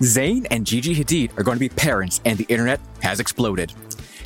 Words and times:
Zayn 0.00 0.46
and 0.50 0.64
Gigi 0.64 0.94
Hadid 0.94 1.36
are 1.38 1.42
going 1.42 1.56
to 1.56 1.60
be 1.60 1.68
parents, 1.68 2.20
and 2.24 2.38
the 2.38 2.46
internet 2.48 2.80
has 3.02 3.18
exploded. 3.18 3.72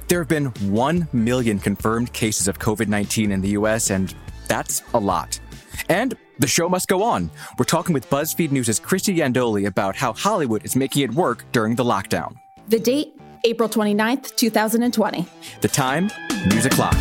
There 0.08 0.18
have 0.18 0.28
been 0.28 0.46
1 0.70 1.08
million 1.12 1.58
confirmed 1.58 2.12
cases 2.12 2.46
of 2.46 2.58
COVID 2.58 2.88
19 2.88 3.32
in 3.32 3.40
the 3.40 3.50
US, 3.50 3.90
and 3.90 4.14
that's 4.48 4.82
a 4.92 4.98
lot. 4.98 5.40
And 5.88 6.14
the 6.38 6.46
show 6.46 6.68
must 6.68 6.88
go 6.88 7.02
on. 7.02 7.30
We're 7.58 7.64
talking 7.64 7.94
with 7.94 8.08
BuzzFeed 8.10 8.50
News' 8.50 8.78
Christy 8.78 9.16
Yandoli 9.16 9.66
about 9.66 9.96
how 9.96 10.12
Hollywood 10.12 10.64
is 10.64 10.76
making 10.76 11.02
it 11.02 11.14
work 11.14 11.44
during 11.52 11.74
the 11.74 11.84
lockdown. 11.84 12.36
The 12.68 12.78
date, 12.78 13.18
April 13.44 13.68
29th, 13.68 14.36
2020. 14.36 15.26
The 15.62 15.68
time, 15.68 16.10
News 16.50 16.66
O'Clock. 16.66 16.96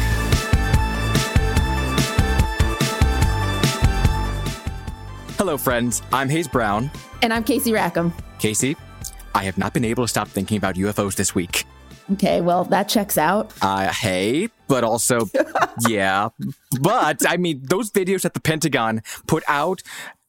Hello, 5.42 5.58
friends. 5.58 6.04
I'm 6.14 6.30
Hayes 6.30 6.48
Brown. 6.48 6.92
And 7.24 7.34
I'm 7.34 7.44
Casey 7.44 7.74
Rackham. 7.74 8.14
Casey, 8.38 8.78
I 9.34 9.44
have 9.46 9.58
not 9.58 9.74
been 9.74 9.84
able 9.84 10.04
to 10.04 10.08
stop 10.08 10.28
thinking 10.28 10.56
about 10.56 10.76
UFOs 10.76 11.16
this 11.16 11.34
week. 11.34 11.66
Okay, 12.12 12.42
well, 12.42 12.64
that 12.66 12.88
checks 12.88 13.18
out. 13.18 13.52
Uh, 13.60 13.92
hey, 13.92 14.50
but 14.68 14.84
also, 14.84 15.28
yeah. 15.88 16.30
But, 16.80 17.28
I 17.28 17.38
mean, 17.38 17.62
those 17.64 17.90
videos 17.90 18.22
that 18.22 18.36
the 18.36 18.40
Pentagon 18.40 19.02
put 19.26 19.44
out 19.48 19.82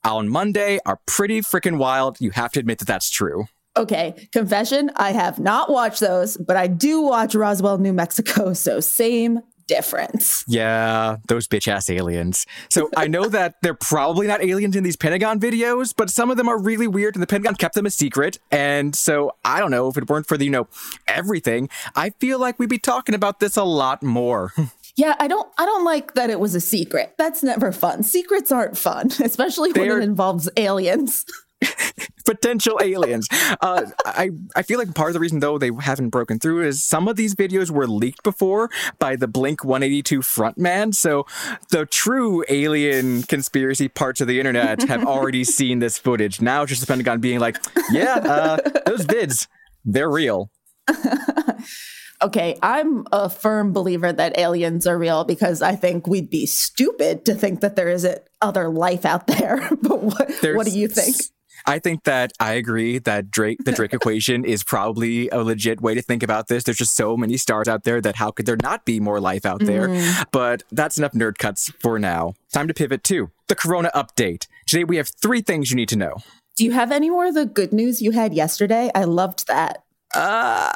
on 0.03 0.31
Monday 0.31 0.79
are 0.87 0.99
pretty 1.05 1.43
freaking 1.43 1.77
wild. 1.77 2.19
You 2.19 2.31
have 2.31 2.51
to 2.53 2.61
admit 2.61 2.79
that 2.79 2.87
that's 2.87 3.11
true. 3.11 3.45
Okay, 3.77 4.29
confession, 4.33 4.91
I 4.97 5.13
have 5.13 5.39
not 5.39 5.71
watched 5.71 6.01
those, 6.01 6.39
but 6.39 6.57
I 6.57 6.69
do 6.69 7.03
watch 7.03 7.35
Roswell, 7.35 7.77
New 7.77 7.93
Mexico, 7.93 8.55
so 8.55 8.81
same 8.81 9.41
difference. 9.67 10.45
Yeah, 10.47 11.17
those 11.29 11.49
bitch 11.49 11.69
ass 11.69 11.91
aliens. 11.91 12.47
So 12.69 12.91
I 12.97 13.07
know 13.07 13.29
that 13.29 13.61
they're 13.63 13.75
probably 13.75 14.27
not 14.27 14.43
aliens 14.43 14.77
in 14.77 14.85
these 14.85 14.97
Pentagon 14.97 15.41
videos, 15.41 15.95
but 15.97 16.11
some 16.11 16.31
of 16.31 16.37
them 16.37 16.49
are 16.49 16.59
really 16.59 16.87
weird 16.87 17.15
and 17.15 17.23
the 17.23 17.27
Pentagon 17.27 17.55
kept 17.55 17.75
them 17.75 17.87
a 17.87 17.91
secret. 17.91 18.39
And 18.51 18.95
so 18.95 19.33
I 19.45 19.61
don't 19.61 19.71
know 19.71 19.89
if 19.89 19.97
it 19.97 20.09
weren't 20.09 20.27
for 20.27 20.37
the, 20.37 20.45
you 20.45 20.51
know, 20.51 20.69
everything, 21.07 21.69
I 21.95 22.11
feel 22.11 22.39
like 22.39 22.59
we'd 22.59 22.69
be 22.69 22.79
talking 22.79 23.15
about 23.15 23.41
this 23.41 23.57
a 23.57 23.65
lot 23.65 24.03
more. 24.03 24.53
Yeah, 24.95 25.15
I 25.19 25.27
don't 25.27 25.51
I 25.57 25.65
don't 25.65 25.85
like 25.85 26.15
that 26.15 26.29
it 26.29 26.39
was 26.39 26.55
a 26.55 26.61
secret. 26.61 27.15
That's 27.17 27.43
never 27.43 27.73
fun. 27.73 28.03
Secrets 28.03 28.53
aren't 28.53 28.77
fun, 28.77 29.07
especially 29.25 29.73
when 29.73 29.89
They're... 29.89 30.01
it 30.01 30.05
involves 30.05 30.51
aliens. 30.57 31.25
potential 32.23 32.79
aliens. 32.83 33.29
Uh, 33.61 33.87
I 34.05 34.31
I 34.57 34.63
feel 34.63 34.79
like 34.79 34.95
part 34.95 35.11
of 35.11 35.15
the 35.15 35.21
reason 35.21 35.41
though 35.41 35.59
they 35.59 35.71
haven't 35.81 36.11
broken 36.11 36.39
through 36.39 36.67
is 36.67 36.85
some 36.85 37.09
of 37.09 37.17
these 37.17 37.35
videos 37.35 37.71
were 37.71 37.87
leaked 37.87 38.23
before 38.23 38.71
by 38.99 39.17
the 39.17 39.29
Blink 39.29 39.65
182 39.65 40.21
frontman. 40.21 40.95
So 40.95 41.27
the 41.71 41.87
true 41.87 42.45
alien 42.49 43.23
conspiracy 43.25 43.89
parts 43.89 44.21
of 44.21 44.29
the 44.29 44.39
internet 44.39 44.83
have 44.89 45.05
already 45.05 45.45
seen 45.45 45.79
this 45.79 45.99
footage. 45.99 46.41
Now 46.41 46.63
it's 46.63 46.71
just 46.71 46.81
the 46.81 46.87
Pentagon 46.87 47.21
being 47.21 47.39
like, 47.39 47.59
yeah, 47.91 48.15
uh, 48.17 48.57
those 48.87 49.05
vids, 49.07 49.49
they're 49.85 50.11
real. 50.11 50.51
okay, 52.23 52.59
I'm 52.63 53.07
a 53.13 53.29
firm 53.29 53.73
believer 53.73 54.13
that 54.13 54.39
aliens 54.39 54.87
are 54.87 54.99
real 54.99 55.25
because 55.25 55.63
I 55.63 55.75
think 55.75 56.07
we'd 56.07 56.31
be 56.31 56.47
stupid 56.47 57.25
to 57.27 57.35
think 57.35 57.61
that 57.61 57.77
there 57.77 57.89
isn't 57.89 58.21
other 58.41 58.69
life 58.69 59.05
out 59.05 59.27
there. 59.27 59.69
but 59.83 60.03
what, 60.03 60.31
what 60.55 60.67
do 60.67 60.79
you 60.79 60.89
think? 60.89 61.17
I 61.67 61.79
think 61.79 62.05
that 62.05 62.33
I 62.41 62.55
agree 62.55 62.99
that 62.99 63.31
Drake, 63.31 63.59
the 63.65 63.73
Drake 63.73 63.93
equation 63.99 64.45
is 64.45 64.65
probably 64.65 65.29
a 65.29 65.43
legit 65.43 65.81
way 65.81 65.95
to 65.95 66.03
think 66.03 66.23
about 66.23 66.49
this. 66.49 66.65
There's 66.65 66.79
just 66.79 66.97
so 66.97 67.17
many 67.17 67.37
stars 67.37 67.69
out 67.69 67.85
there 67.85 68.01
that 68.01 68.17
how 68.17 68.31
could 68.31 68.47
there 68.47 68.57
not 68.63 68.85
be 68.85 69.01
more 69.01 69.21
life 69.21 69.47
out 69.47 69.61
there? 69.61 69.89
Mm. 69.89 70.27
But 70.33 70.63
that's 70.71 70.99
enough 70.99 71.13
nerd 71.13 71.39
cuts 71.39 71.71
for 71.81 71.99
now. 71.99 72.35
Time 72.53 72.69
to 72.69 72.75
pivot 72.75 73.05
to 73.05 73.31
the 73.49 73.55
Corona 73.55 73.91
update. 73.95 74.47
Today 74.67 74.85
we 74.85 74.97
have 74.97 75.09
three 75.09 75.43
things 75.43 75.71
you 75.71 75.77
need 75.77 75.89
to 75.91 75.97
know. 75.97 76.17
Do 76.57 76.65
you 76.65 76.73
have 76.73 76.93
any 76.93 77.09
more 77.09 77.27
of 77.27 77.35
the 77.35 77.47
good 77.47 77.73
news 77.73 78.03
you 78.03 78.11
had 78.11 78.35
yesterday? 78.35 78.91
I 78.95 79.05
loved 79.05 79.47
that. 79.47 79.85
Uh, 80.15 80.71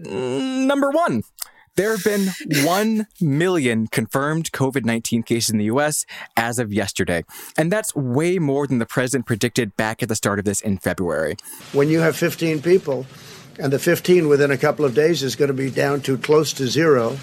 number 0.00 0.90
one. 0.90 1.22
There 1.78 1.96
have 1.96 2.02
been 2.02 2.32
1 2.64 3.06
million 3.20 3.86
confirmed 3.86 4.50
COVID 4.50 4.84
19 4.84 5.22
cases 5.22 5.50
in 5.50 5.58
the 5.58 5.66
US 5.66 6.04
as 6.36 6.58
of 6.58 6.72
yesterday. 6.72 7.22
And 7.56 7.70
that's 7.70 7.94
way 7.94 8.40
more 8.40 8.66
than 8.66 8.80
the 8.80 8.84
president 8.84 9.26
predicted 9.26 9.76
back 9.76 10.02
at 10.02 10.08
the 10.08 10.16
start 10.16 10.40
of 10.40 10.44
this 10.44 10.60
in 10.60 10.78
February. 10.78 11.36
When 11.72 11.88
you 11.88 12.00
have 12.00 12.16
15 12.16 12.62
people, 12.62 13.06
and 13.60 13.72
the 13.72 13.78
15 13.78 14.26
within 14.26 14.50
a 14.50 14.56
couple 14.56 14.84
of 14.84 14.96
days 14.96 15.22
is 15.22 15.36
going 15.36 15.50
to 15.50 15.54
be 15.54 15.70
down 15.70 16.00
to 16.00 16.18
close 16.18 16.52
to 16.54 16.66
zero, 16.66 17.16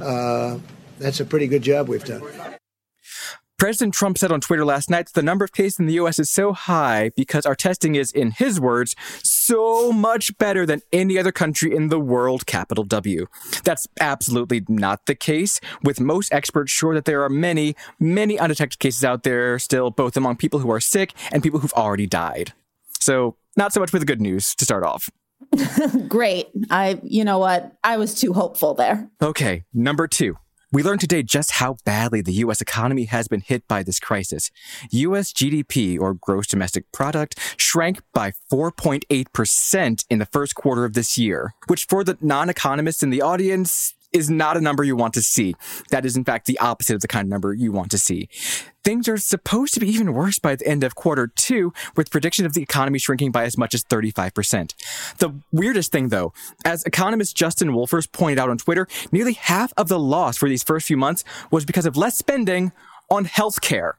uh, 0.00 0.58
that's 1.00 1.18
a 1.18 1.24
pretty 1.24 1.48
good 1.48 1.62
job 1.62 1.88
we've 1.88 2.04
done. 2.04 2.22
President 3.60 3.92
Trump 3.92 4.16
said 4.16 4.32
on 4.32 4.40
Twitter 4.40 4.64
last 4.64 4.88
night 4.88 5.04
that 5.04 5.12
the 5.12 5.22
number 5.22 5.44
of 5.44 5.52
cases 5.52 5.78
in 5.78 5.84
the 5.84 5.92
US 5.94 6.18
is 6.18 6.30
so 6.30 6.54
high 6.54 7.10
because 7.14 7.44
our 7.44 7.54
testing 7.54 7.94
is, 7.94 8.10
in 8.10 8.30
his 8.30 8.58
words, 8.58 8.96
so 9.50 9.90
much 9.90 10.36
better 10.38 10.64
than 10.64 10.80
any 10.92 11.18
other 11.18 11.32
country 11.32 11.74
in 11.74 11.88
the 11.88 11.98
world, 11.98 12.46
capital 12.46 12.84
W. 12.84 13.26
That's 13.64 13.88
absolutely 13.98 14.62
not 14.68 15.06
the 15.06 15.16
case, 15.16 15.60
with 15.82 15.98
most 15.98 16.32
experts 16.32 16.70
sure 16.70 16.94
that 16.94 17.04
there 17.04 17.24
are 17.24 17.28
many, 17.28 17.74
many 17.98 18.38
undetected 18.38 18.78
cases 18.78 19.02
out 19.02 19.24
there 19.24 19.58
still, 19.58 19.90
both 19.90 20.16
among 20.16 20.36
people 20.36 20.60
who 20.60 20.70
are 20.70 20.78
sick 20.78 21.14
and 21.32 21.42
people 21.42 21.58
who've 21.58 21.72
already 21.72 22.06
died. 22.06 22.52
So, 23.00 23.34
not 23.56 23.72
so 23.72 23.80
much 23.80 23.92
with 23.92 24.02
the 24.02 24.06
good 24.06 24.20
news 24.20 24.54
to 24.54 24.64
start 24.64 24.84
off. 24.84 25.10
Great. 26.08 26.46
I, 26.70 27.00
you 27.02 27.24
know 27.24 27.38
what? 27.38 27.72
I 27.82 27.96
was 27.96 28.14
too 28.14 28.32
hopeful 28.32 28.74
there. 28.74 29.10
Okay, 29.20 29.64
number 29.74 30.06
two. 30.06 30.36
We 30.72 30.84
learned 30.84 31.00
today 31.00 31.24
just 31.24 31.50
how 31.52 31.78
badly 31.84 32.20
the 32.20 32.32
US 32.44 32.60
economy 32.60 33.06
has 33.06 33.26
been 33.26 33.40
hit 33.40 33.66
by 33.66 33.82
this 33.82 33.98
crisis. 33.98 34.52
US 34.92 35.32
GDP, 35.32 35.98
or 35.98 36.14
gross 36.14 36.46
domestic 36.46 36.90
product, 36.92 37.40
shrank 37.56 38.00
by 38.14 38.34
4.8% 38.52 40.04
in 40.08 40.18
the 40.20 40.26
first 40.26 40.54
quarter 40.54 40.84
of 40.84 40.94
this 40.94 41.18
year, 41.18 41.54
which 41.66 41.86
for 41.86 42.04
the 42.04 42.16
non 42.20 42.48
economists 42.48 43.02
in 43.02 43.10
the 43.10 43.20
audience 43.20 43.94
is 44.12 44.30
not 44.30 44.56
a 44.56 44.60
number 44.60 44.84
you 44.84 44.96
want 44.96 45.14
to 45.14 45.22
see. 45.22 45.54
That 45.90 46.04
is, 46.04 46.16
in 46.16 46.24
fact, 46.24 46.46
the 46.46 46.58
opposite 46.58 46.94
of 46.94 47.00
the 47.00 47.08
kind 47.08 47.26
of 47.26 47.30
number 47.30 47.52
you 47.54 47.72
want 47.72 47.90
to 47.92 47.98
see. 47.98 48.28
Things 48.82 49.08
are 49.08 49.18
supposed 49.18 49.74
to 49.74 49.80
be 49.80 49.88
even 49.88 50.14
worse 50.14 50.38
by 50.38 50.56
the 50.56 50.66
end 50.66 50.82
of 50.84 50.94
quarter 50.94 51.26
two, 51.28 51.72
with 51.96 52.10
prediction 52.10 52.46
of 52.46 52.54
the 52.54 52.62
economy 52.62 52.98
shrinking 52.98 53.30
by 53.30 53.44
as 53.44 53.58
much 53.58 53.74
as 53.74 53.84
35%. 53.84 54.74
The 55.18 55.34
weirdest 55.52 55.92
thing, 55.92 56.08
though, 56.08 56.32
as 56.64 56.82
economist 56.84 57.36
Justin 57.36 57.70
Wolfers 57.70 58.10
pointed 58.10 58.38
out 58.38 58.50
on 58.50 58.58
Twitter, 58.58 58.88
nearly 59.12 59.34
half 59.34 59.72
of 59.76 59.88
the 59.88 59.98
loss 59.98 60.36
for 60.36 60.48
these 60.48 60.62
first 60.62 60.86
few 60.86 60.96
months 60.96 61.24
was 61.50 61.64
because 61.64 61.86
of 61.86 61.96
less 61.96 62.16
spending 62.16 62.72
on 63.10 63.26
healthcare. 63.26 63.92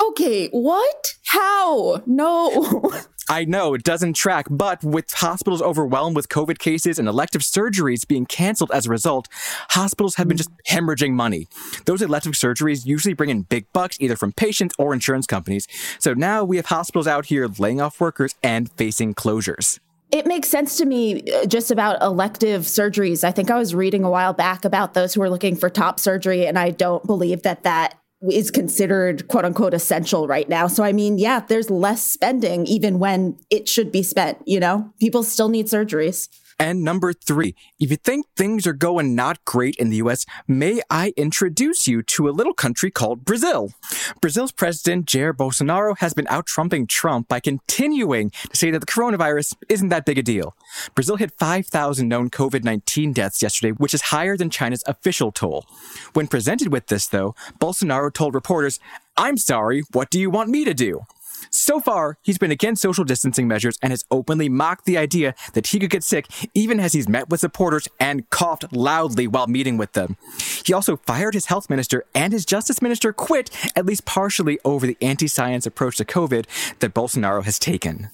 Okay, 0.00 0.48
what? 0.48 1.14
How? 1.26 2.02
No. 2.06 2.90
I 3.28 3.44
know 3.44 3.74
it 3.74 3.84
doesn't 3.84 4.14
track, 4.14 4.46
but 4.50 4.82
with 4.82 5.12
hospitals 5.12 5.62
overwhelmed 5.62 6.16
with 6.16 6.28
COVID 6.28 6.58
cases 6.58 6.98
and 6.98 7.06
elective 7.06 7.42
surgeries 7.42 8.08
being 8.08 8.26
canceled 8.26 8.72
as 8.72 8.86
a 8.86 8.90
result, 8.90 9.28
hospitals 9.70 10.16
have 10.16 10.26
been 10.26 10.36
just 10.36 10.50
hemorrhaging 10.68 11.12
money. 11.12 11.46
Those 11.84 12.02
elective 12.02 12.32
surgeries 12.32 12.86
usually 12.86 13.14
bring 13.14 13.30
in 13.30 13.42
big 13.42 13.72
bucks 13.72 13.98
either 14.00 14.16
from 14.16 14.32
patients 14.32 14.74
or 14.78 14.92
insurance 14.92 15.26
companies. 15.26 15.68
So 16.00 16.12
now 16.12 16.42
we 16.42 16.56
have 16.56 16.66
hospitals 16.66 17.06
out 17.06 17.26
here 17.26 17.46
laying 17.58 17.80
off 17.80 18.00
workers 18.00 18.34
and 18.42 18.72
facing 18.72 19.14
closures. 19.14 19.78
It 20.10 20.26
makes 20.26 20.48
sense 20.48 20.76
to 20.78 20.86
me 20.86 21.22
uh, 21.30 21.46
just 21.46 21.70
about 21.70 22.02
elective 22.02 22.62
surgeries. 22.62 23.22
I 23.22 23.30
think 23.30 23.48
I 23.48 23.58
was 23.58 23.76
reading 23.76 24.02
a 24.02 24.10
while 24.10 24.32
back 24.32 24.64
about 24.64 24.94
those 24.94 25.14
who 25.14 25.22
are 25.22 25.30
looking 25.30 25.54
for 25.54 25.70
top 25.70 26.00
surgery, 26.00 26.48
and 26.48 26.58
I 26.58 26.70
don't 26.70 27.06
believe 27.06 27.42
that 27.42 27.62
that 27.62 27.96
is 28.30 28.50
considered 28.50 29.28
quote 29.28 29.44
unquote 29.44 29.74
essential 29.74 30.26
right 30.26 30.48
now. 30.48 30.66
So, 30.66 30.84
I 30.84 30.92
mean, 30.92 31.18
yeah, 31.18 31.40
there's 31.40 31.70
less 31.70 32.04
spending 32.04 32.66
even 32.66 32.98
when 32.98 33.38
it 33.48 33.68
should 33.68 33.90
be 33.90 34.02
spent, 34.02 34.38
you 34.46 34.60
know? 34.60 34.92
People 35.00 35.22
still 35.22 35.48
need 35.48 35.66
surgeries. 35.66 36.28
And 36.60 36.84
number 36.84 37.14
three, 37.14 37.54
if 37.78 37.90
you 37.90 37.96
think 37.96 38.26
things 38.36 38.66
are 38.66 38.74
going 38.74 39.14
not 39.14 39.42
great 39.46 39.76
in 39.76 39.88
the 39.88 39.96
US, 39.96 40.26
may 40.46 40.82
I 40.90 41.14
introduce 41.16 41.88
you 41.88 42.02
to 42.02 42.28
a 42.28 42.36
little 42.36 42.52
country 42.52 42.90
called 42.90 43.24
Brazil. 43.24 43.72
Brazil's 44.20 44.52
president, 44.52 45.06
Jair 45.06 45.32
Bolsonaro, 45.32 45.96
has 46.00 46.12
been 46.12 46.26
out 46.28 46.44
trumping 46.44 46.86
Trump 46.86 47.28
by 47.28 47.40
continuing 47.40 48.28
to 48.28 48.54
say 48.54 48.70
that 48.70 48.80
the 48.80 48.86
coronavirus 48.86 49.56
isn't 49.70 49.88
that 49.88 50.04
big 50.04 50.18
a 50.18 50.22
deal. 50.22 50.54
Brazil 50.94 51.16
hit 51.16 51.32
5,000 51.38 52.06
known 52.06 52.28
COVID 52.28 52.62
19 52.62 53.14
deaths 53.14 53.40
yesterday, 53.40 53.72
which 53.72 53.94
is 53.94 54.02
higher 54.02 54.36
than 54.36 54.50
China's 54.50 54.84
official 54.86 55.32
toll. 55.32 55.64
When 56.12 56.26
presented 56.26 56.70
with 56.70 56.88
this, 56.88 57.06
though, 57.06 57.34
Bolsonaro 57.58 58.12
told 58.12 58.34
reporters, 58.34 58.78
I'm 59.16 59.38
sorry, 59.38 59.84
what 59.92 60.10
do 60.10 60.20
you 60.20 60.28
want 60.28 60.50
me 60.50 60.66
to 60.66 60.74
do? 60.74 61.06
So 61.50 61.80
far, 61.80 62.18
he's 62.22 62.38
been 62.38 62.50
against 62.50 62.82
social 62.82 63.04
distancing 63.04 63.48
measures 63.48 63.78
and 63.82 63.92
has 63.92 64.04
openly 64.10 64.48
mocked 64.48 64.84
the 64.84 64.98
idea 64.98 65.34
that 65.54 65.68
he 65.68 65.78
could 65.78 65.90
get 65.90 66.04
sick 66.04 66.26
even 66.54 66.78
as 66.78 66.92
he's 66.92 67.08
met 67.08 67.30
with 67.30 67.40
supporters 67.40 67.88
and 67.98 68.28
coughed 68.30 68.72
loudly 68.72 69.26
while 69.26 69.46
meeting 69.46 69.76
with 69.78 69.92
them. 69.92 70.16
He 70.64 70.72
also 70.72 70.96
fired 70.98 71.34
his 71.34 71.46
health 71.46 71.70
minister 71.70 72.04
and 72.14 72.32
his 72.32 72.44
justice 72.44 72.82
minister 72.82 73.12
quit, 73.12 73.50
at 73.74 73.86
least 73.86 74.04
partially 74.04 74.58
over 74.64 74.86
the 74.86 74.98
anti 75.00 75.28
science 75.28 75.66
approach 75.66 75.96
to 75.96 76.04
COVID 76.04 76.46
that 76.80 76.94
Bolsonaro 76.94 77.44
has 77.44 77.58
taken. 77.58 78.10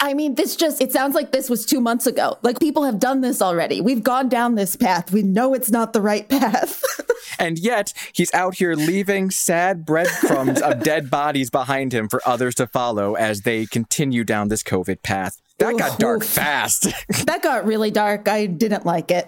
I, 0.00 0.14
mean, 0.14 0.34
this 0.34 0.56
just, 0.56 0.80
it 0.80 0.92
sounds 0.92 1.14
like 1.14 1.32
this 1.32 1.50
was 1.50 1.66
two 1.66 1.80
months 1.80 2.06
ago. 2.06 2.38
Like 2.42 2.58
people 2.58 2.84
have 2.84 2.98
done 2.98 3.20
this 3.20 3.42
already. 3.42 3.80
We've 3.80 4.02
gone 4.02 4.28
down 4.28 4.54
this 4.54 4.76
path. 4.76 5.12
We 5.12 5.22
know 5.22 5.54
it's 5.54 5.70
not 5.70 5.92
the 5.92 6.00
right 6.00 6.28
path. 6.28 6.82
and 7.38 7.58
yet 7.58 7.92
he's 8.12 8.32
out 8.32 8.54
here 8.54 8.74
leaving 8.74 9.30
sad 9.30 9.84
breadcrumbs 9.84 10.62
of 10.62 10.82
dead 10.82 11.10
bodies 11.10 11.50
behind 11.50 11.92
him 11.92 12.08
for 12.08 12.20
others 12.26 12.54
to 12.56 12.66
follow 12.66 13.14
as 13.14 13.42
they 13.42 13.66
continue 13.66 14.24
down 14.24 14.48
this 14.48 14.62
COVID 14.62 15.02
path. 15.02 15.40
That 15.58 15.76
got 15.76 15.98
dark 15.98 16.24
fast. 16.24 16.84
that 17.26 17.42
got 17.42 17.66
really 17.66 17.90
dark. 17.90 18.28
I 18.28 18.46
didn't 18.46 18.86
like 18.86 19.10
it. 19.10 19.26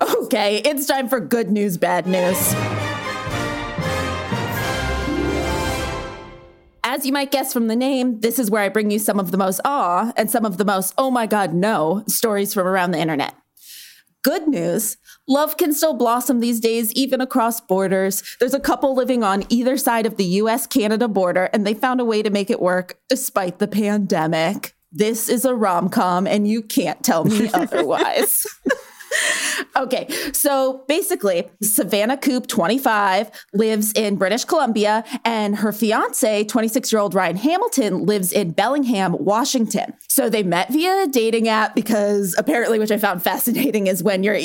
okay, 0.00 0.56
it's 0.58 0.86
time 0.86 1.08
for 1.08 1.20
good 1.20 1.50
news, 1.50 1.76
bad 1.76 2.06
news. 2.08 2.97
As 6.90 7.04
you 7.04 7.12
might 7.12 7.30
guess 7.30 7.52
from 7.52 7.66
the 7.66 7.76
name, 7.76 8.20
this 8.20 8.38
is 8.38 8.50
where 8.50 8.62
I 8.62 8.70
bring 8.70 8.90
you 8.90 8.98
some 8.98 9.20
of 9.20 9.30
the 9.30 9.36
most 9.36 9.60
awe 9.62 10.10
and 10.16 10.30
some 10.30 10.46
of 10.46 10.56
the 10.56 10.64
most, 10.64 10.94
oh 10.96 11.10
my 11.10 11.26
God, 11.26 11.52
no 11.52 12.02
stories 12.06 12.54
from 12.54 12.66
around 12.66 12.92
the 12.92 12.98
internet. 12.98 13.34
Good 14.22 14.48
news 14.48 14.96
love 15.28 15.58
can 15.58 15.74
still 15.74 15.92
blossom 15.92 16.40
these 16.40 16.60
days, 16.60 16.90
even 16.94 17.20
across 17.20 17.60
borders. 17.60 18.22
There's 18.40 18.54
a 18.54 18.58
couple 18.58 18.94
living 18.94 19.22
on 19.22 19.44
either 19.50 19.76
side 19.76 20.06
of 20.06 20.16
the 20.16 20.24
US 20.24 20.66
Canada 20.66 21.08
border, 21.08 21.50
and 21.52 21.66
they 21.66 21.74
found 21.74 22.00
a 22.00 22.06
way 22.06 22.22
to 22.22 22.30
make 22.30 22.48
it 22.48 22.58
work 22.58 22.98
despite 23.10 23.58
the 23.58 23.68
pandemic. 23.68 24.74
This 24.90 25.28
is 25.28 25.44
a 25.44 25.54
rom 25.54 25.90
com, 25.90 26.26
and 26.26 26.48
you 26.48 26.62
can't 26.62 27.04
tell 27.04 27.26
me 27.26 27.50
otherwise. 27.52 28.46
okay, 29.76 30.08
so 30.32 30.84
basically, 30.88 31.48
Savannah 31.62 32.16
Coop, 32.16 32.46
25, 32.46 33.30
lives 33.52 33.92
in 33.92 34.16
British 34.16 34.44
Columbia, 34.44 35.04
and 35.24 35.56
her 35.56 35.72
fiance, 35.72 36.44
26 36.44 36.92
year 36.92 37.00
old 37.00 37.14
Ryan 37.14 37.36
Hamilton, 37.36 38.06
lives 38.06 38.32
in 38.32 38.52
Bellingham, 38.52 39.16
Washington. 39.18 39.94
So 40.08 40.28
they 40.28 40.42
met 40.42 40.70
via 40.72 41.04
a 41.04 41.06
dating 41.06 41.48
app 41.48 41.74
because 41.74 42.34
apparently, 42.38 42.78
which 42.78 42.90
I 42.90 42.98
found 42.98 43.22
fascinating, 43.22 43.86
is 43.86 44.02
when 44.02 44.22
you're 44.22 44.40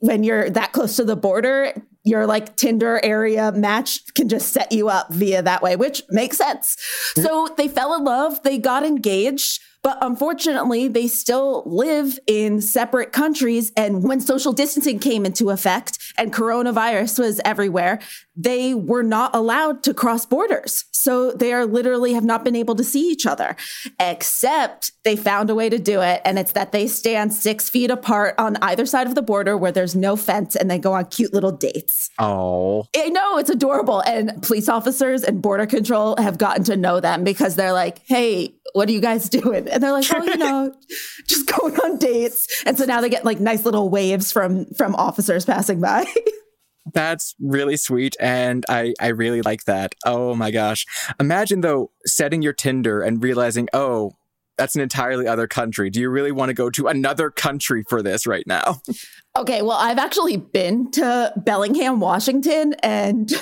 when 0.00 0.22
you're 0.22 0.50
that 0.50 0.72
close 0.72 0.96
to 0.96 1.04
the 1.04 1.16
border, 1.16 1.72
your 2.04 2.26
like 2.26 2.56
Tinder 2.56 3.00
area 3.02 3.50
match 3.52 4.00
can 4.14 4.28
just 4.28 4.52
set 4.52 4.70
you 4.70 4.88
up 4.88 5.12
via 5.12 5.42
that 5.42 5.62
way, 5.62 5.76
which 5.76 6.02
makes 6.10 6.36
sense. 6.36 6.76
So 7.16 7.48
they 7.56 7.68
fell 7.68 7.94
in 7.94 8.04
love, 8.04 8.42
they 8.42 8.58
got 8.58 8.84
engaged. 8.84 9.60
But 9.84 9.98
unfortunately, 10.00 10.88
they 10.88 11.06
still 11.06 11.62
live 11.66 12.18
in 12.26 12.62
separate 12.62 13.12
countries. 13.12 13.70
And 13.76 14.02
when 14.02 14.18
social 14.18 14.54
distancing 14.54 14.98
came 14.98 15.26
into 15.26 15.50
effect 15.50 15.98
and 16.16 16.32
coronavirus 16.32 17.18
was 17.18 17.38
everywhere, 17.44 18.00
they 18.34 18.74
were 18.74 19.02
not 19.02 19.36
allowed 19.36 19.82
to 19.84 19.92
cross 19.92 20.24
borders. 20.24 20.86
So 20.90 21.32
they 21.32 21.52
are 21.52 21.66
literally 21.66 22.14
have 22.14 22.24
not 22.24 22.44
been 22.44 22.56
able 22.56 22.74
to 22.76 22.82
see 22.82 23.10
each 23.10 23.26
other, 23.26 23.56
except 24.00 24.92
they 25.04 25.16
found 25.16 25.50
a 25.50 25.54
way 25.54 25.68
to 25.68 25.78
do 25.78 26.00
it. 26.00 26.22
And 26.24 26.38
it's 26.38 26.52
that 26.52 26.72
they 26.72 26.86
stand 26.86 27.34
six 27.34 27.68
feet 27.68 27.90
apart 27.90 28.34
on 28.38 28.56
either 28.62 28.86
side 28.86 29.06
of 29.06 29.14
the 29.14 29.20
border 29.20 29.54
where 29.54 29.70
there's 29.70 29.94
no 29.94 30.16
fence 30.16 30.56
and 30.56 30.70
they 30.70 30.78
go 30.78 30.94
on 30.94 31.04
cute 31.06 31.34
little 31.34 31.52
dates. 31.52 32.08
Oh. 32.18 32.86
I 32.96 33.10
know 33.10 33.36
it's 33.36 33.50
adorable. 33.50 34.00
And 34.00 34.42
police 34.42 34.70
officers 34.70 35.22
and 35.22 35.42
border 35.42 35.66
control 35.66 36.16
have 36.18 36.38
gotten 36.38 36.64
to 36.64 36.76
know 36.76 37.00
them 37.00 37.22
because 37.22 37.54
they're 37.54 37.74
like, 37.74 38.00
hey, 38.06 38.54
what 38.74 38.88
are 38.88 38.92
you 38.92 39.00
guys 39.00 39.28
doing? 39.28 39.68
And 39.68 39.82
they're 39.82 39.92
like, 39.92 40.04
oh, 40.12 40.24
you 40.24 40.36
know, 40.36 40.74
just 41.26 41.46
going 41.46 41.76
on 41.76 41.96
dates. 41.96 42.62
And 42.66 42.76
so 42.76 42.84
now 42.84 43.00
they 43.00 43.08
get 43.08 43.24
like 43.24 43.40
nice 43.40 43.64
little 43.64 43.88
waves 43.88 44.32
from 44.32 44.66
from 44.74 44.94
officers 44.96 45.44
passing 45.44 45.80
by. 45.80 46.04
That's 46.92 47.34
really 47.40 47.76
sweet. 47.76 48.16
And 48.20 48.64
I, 48.68 48.92
I 49.00 49.08
really 49.08 49.42
like 49.42 49.64
that. 49.64 49.94
Oh 50.04 50.34
my 50.34 50.50
gosh. 50.50 50.84
Imagine 51.18 51.62
though 51.62 51.92
setting 52.04 52.42
your 52.42 52.52
Tinder 52.52 53.00
and 53.00 53.22
realizing, 53.22 53.68
oh, 53.72 54.12
that's 54.56 54.74
an 54.74 54.82
entirely 54.82 55.26
other 55.26 55.46
country. 55.46 55.90
Do 55.90 56.00
you 56.00 56.10
really 56.10 56.32
want 56.32 56.50
to 56.50 56.54
go 56.54 56.70
to 56.70 56.86
another 56.86 57.30
country 57.30 57.82
for 57.88 58.02
this 58.02 58.26
right 58.26 58.46
now? 58.46 58.80
Okay, 59.36 59.62
well, 59.62 59.72
I've 59.72 59.98
actually 59.98 60.36
been 60.36 60.92
to 60.92 61.32
Bellingham, 61.36 61.98
Washington, 61.98 62.74
and 62.84 63.32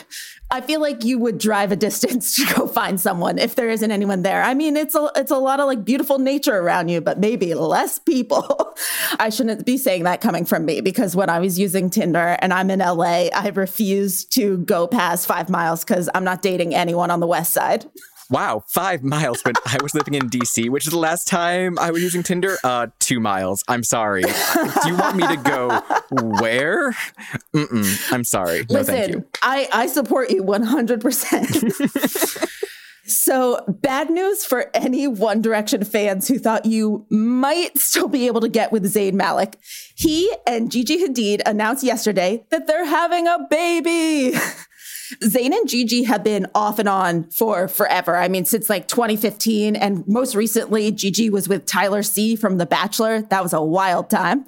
I 0.51 0.63
feel 0.63 0.81
like 0.81 1.05
you 1.05 1.19
would 1.19 1.37
drive 1.37 1.71
a 1.71 1.77
distance 1.89 2.35
to 2.37 2.55
go 2.55 2.67
find 2.67 2.99
someone 2.99 3.37
if 3.37 3.57
there 3.57 3.69
isn't 3.69 3.91
anyone 3.91 4.23
there. 4.23 4.43
I 4.43 4.55
mean, 4.55 4.79
it's 4.79 4.95
a 4.95 5.11
it's 5.17 5.31
a 5.31 5.37
lot 5.37 5.61
of 5.61 5.67
like 5.67 5.85
beautiful 5.85 6.19
nature 6.19 6.57
around 6.57 6.89
you, 6.89 7.03
but 7.03 7.19
maybe 7.19 7.53
less 7.53 7.99
people. 7.99 8.75
I 9.19 9.29
shouldn't 9.29 9.67
be 9.67 9.77
saying 9.77 10.05
that 10.05 10.23
coming 10.23 10.47
from 10.47 10.65
me 10.65 10.81
because 10.81 11.15
when 11.15 11.29
I 11.29 11.41
was 11.41 11.59
using 11.59 11.91
Tinder 11.91 12.39
and 12.41 12.55
I'm 12.55 12.71
in 12.71 12.79
LA, 12.79 13.29
I 13.29 13.53
refused 13.55 14.33
to 14.37 14.59
go 14.59 14.87
past 14.87 15.27
5 15.27 15.51
miles 15.51 15.85
cuz 15.85 16.09
I'm 16.15 16.25
not 16.25 16.41
dating 16.41 16.75
anyone 16.75 17.11
on 17.11 17.21
the 17.21 17.27
west 17.27 17.53
side. 17.53 17.85
Wow, 18.33 18.65
five 18.67 19.03
miles 19.05 19.43
when 19.43 19.55
I 19.67 19.77
was 19.83 19.95
living 19.95 20.15
in 20.15 20.31
DC, 20.31 20.71
which 20.71 20.87
is 20.87 20.93
the 20.93 20.99
last 20.99 21.29
time 21.29 21.79
I 21.79 21.91
was 21.91 22.03
using 22.03 22.23
Tinder. 22.23 22.57
Uh, 22.65 22.87
two 22.99 23.21
miles. 23.21 23.63
I'm 23.69 23.85
sorry. 23.85 24.23
Do 24.23 24.31
you 24.87 24.97
want 24.97 25.17
me 25.17 25.27
to 25.29 25.37
go 25.37 25.69
where? 26.41 26.93
Mm-mm, 27.55 28.13
I'm 28.13 28.25
sorry. 28.25 28.65
No, 28.71 28.79
Listen, 28.79 28.95
thank 28.95 29.13
you. 29.13 29.25
I, 29.43 29.69
I 29.73 29.87
support 29.87 30.31
you 30.31 30.43
100%. 30.43 32.49
So, 33.05 33.65
bad 33.67 34.11
news 34.11 34.45
for 34.45 34.71
any 34.75 35.09
One 35.09 35.43
Direction 35.43 35.85
fans 35.85 36.29
who 36.29 36.39
thought 36.39 36.65
you 36.65 37.05
might 37.11 37.77
still 37.77 38.07
be 38.07 38.29
able 38.29 38.41
to 38.41 38.49
get 38.49 38.71
with 38.71 38.85
Zayn 38.85 39.15
Malik. 39.15 39.59
He 39.97 40.33
and 40.47 40.71
Gigi 40.71 41.05
Hadid 41.05 41.43
announced 41.45 41.83
yesterday 41.83 42.45
that 42.51 42.69
they're 42.69 42.87
having 42.87 43.27
a 43.27 43.39
baby. 43.51 44.39
Zayn 45.21 45.53
and 45.53 45.69
Gigi 45.69 46.05
have 46.05 46.25
been 46.25 46.47
off 46.55 46.79
and 46.79 46.89
on 46.89 47.25
for 47.31 47.69
forever. 47.69 48.17
I 48.17 48.29
mean, 48.29 48.45
since 48.45 48.69
like 48.69 48.89
2015. 48.89 49.77
And 49.77 50.07
most 50.07 50.35
recently, 50.35 50.91
Gigi 50.91 51.31
was 51.31 51.49
with 51.49 51.67
Tyler 51.67 52.03
C 52.03 52.37
from 52.37 52.59
The 52.59 52.67
Bachelor. 52.67 53.23
That 53.23 53.43
was 53.43 53.53
a 53.53 53.63
wild 53.63 54.11
time. 54.11 54.47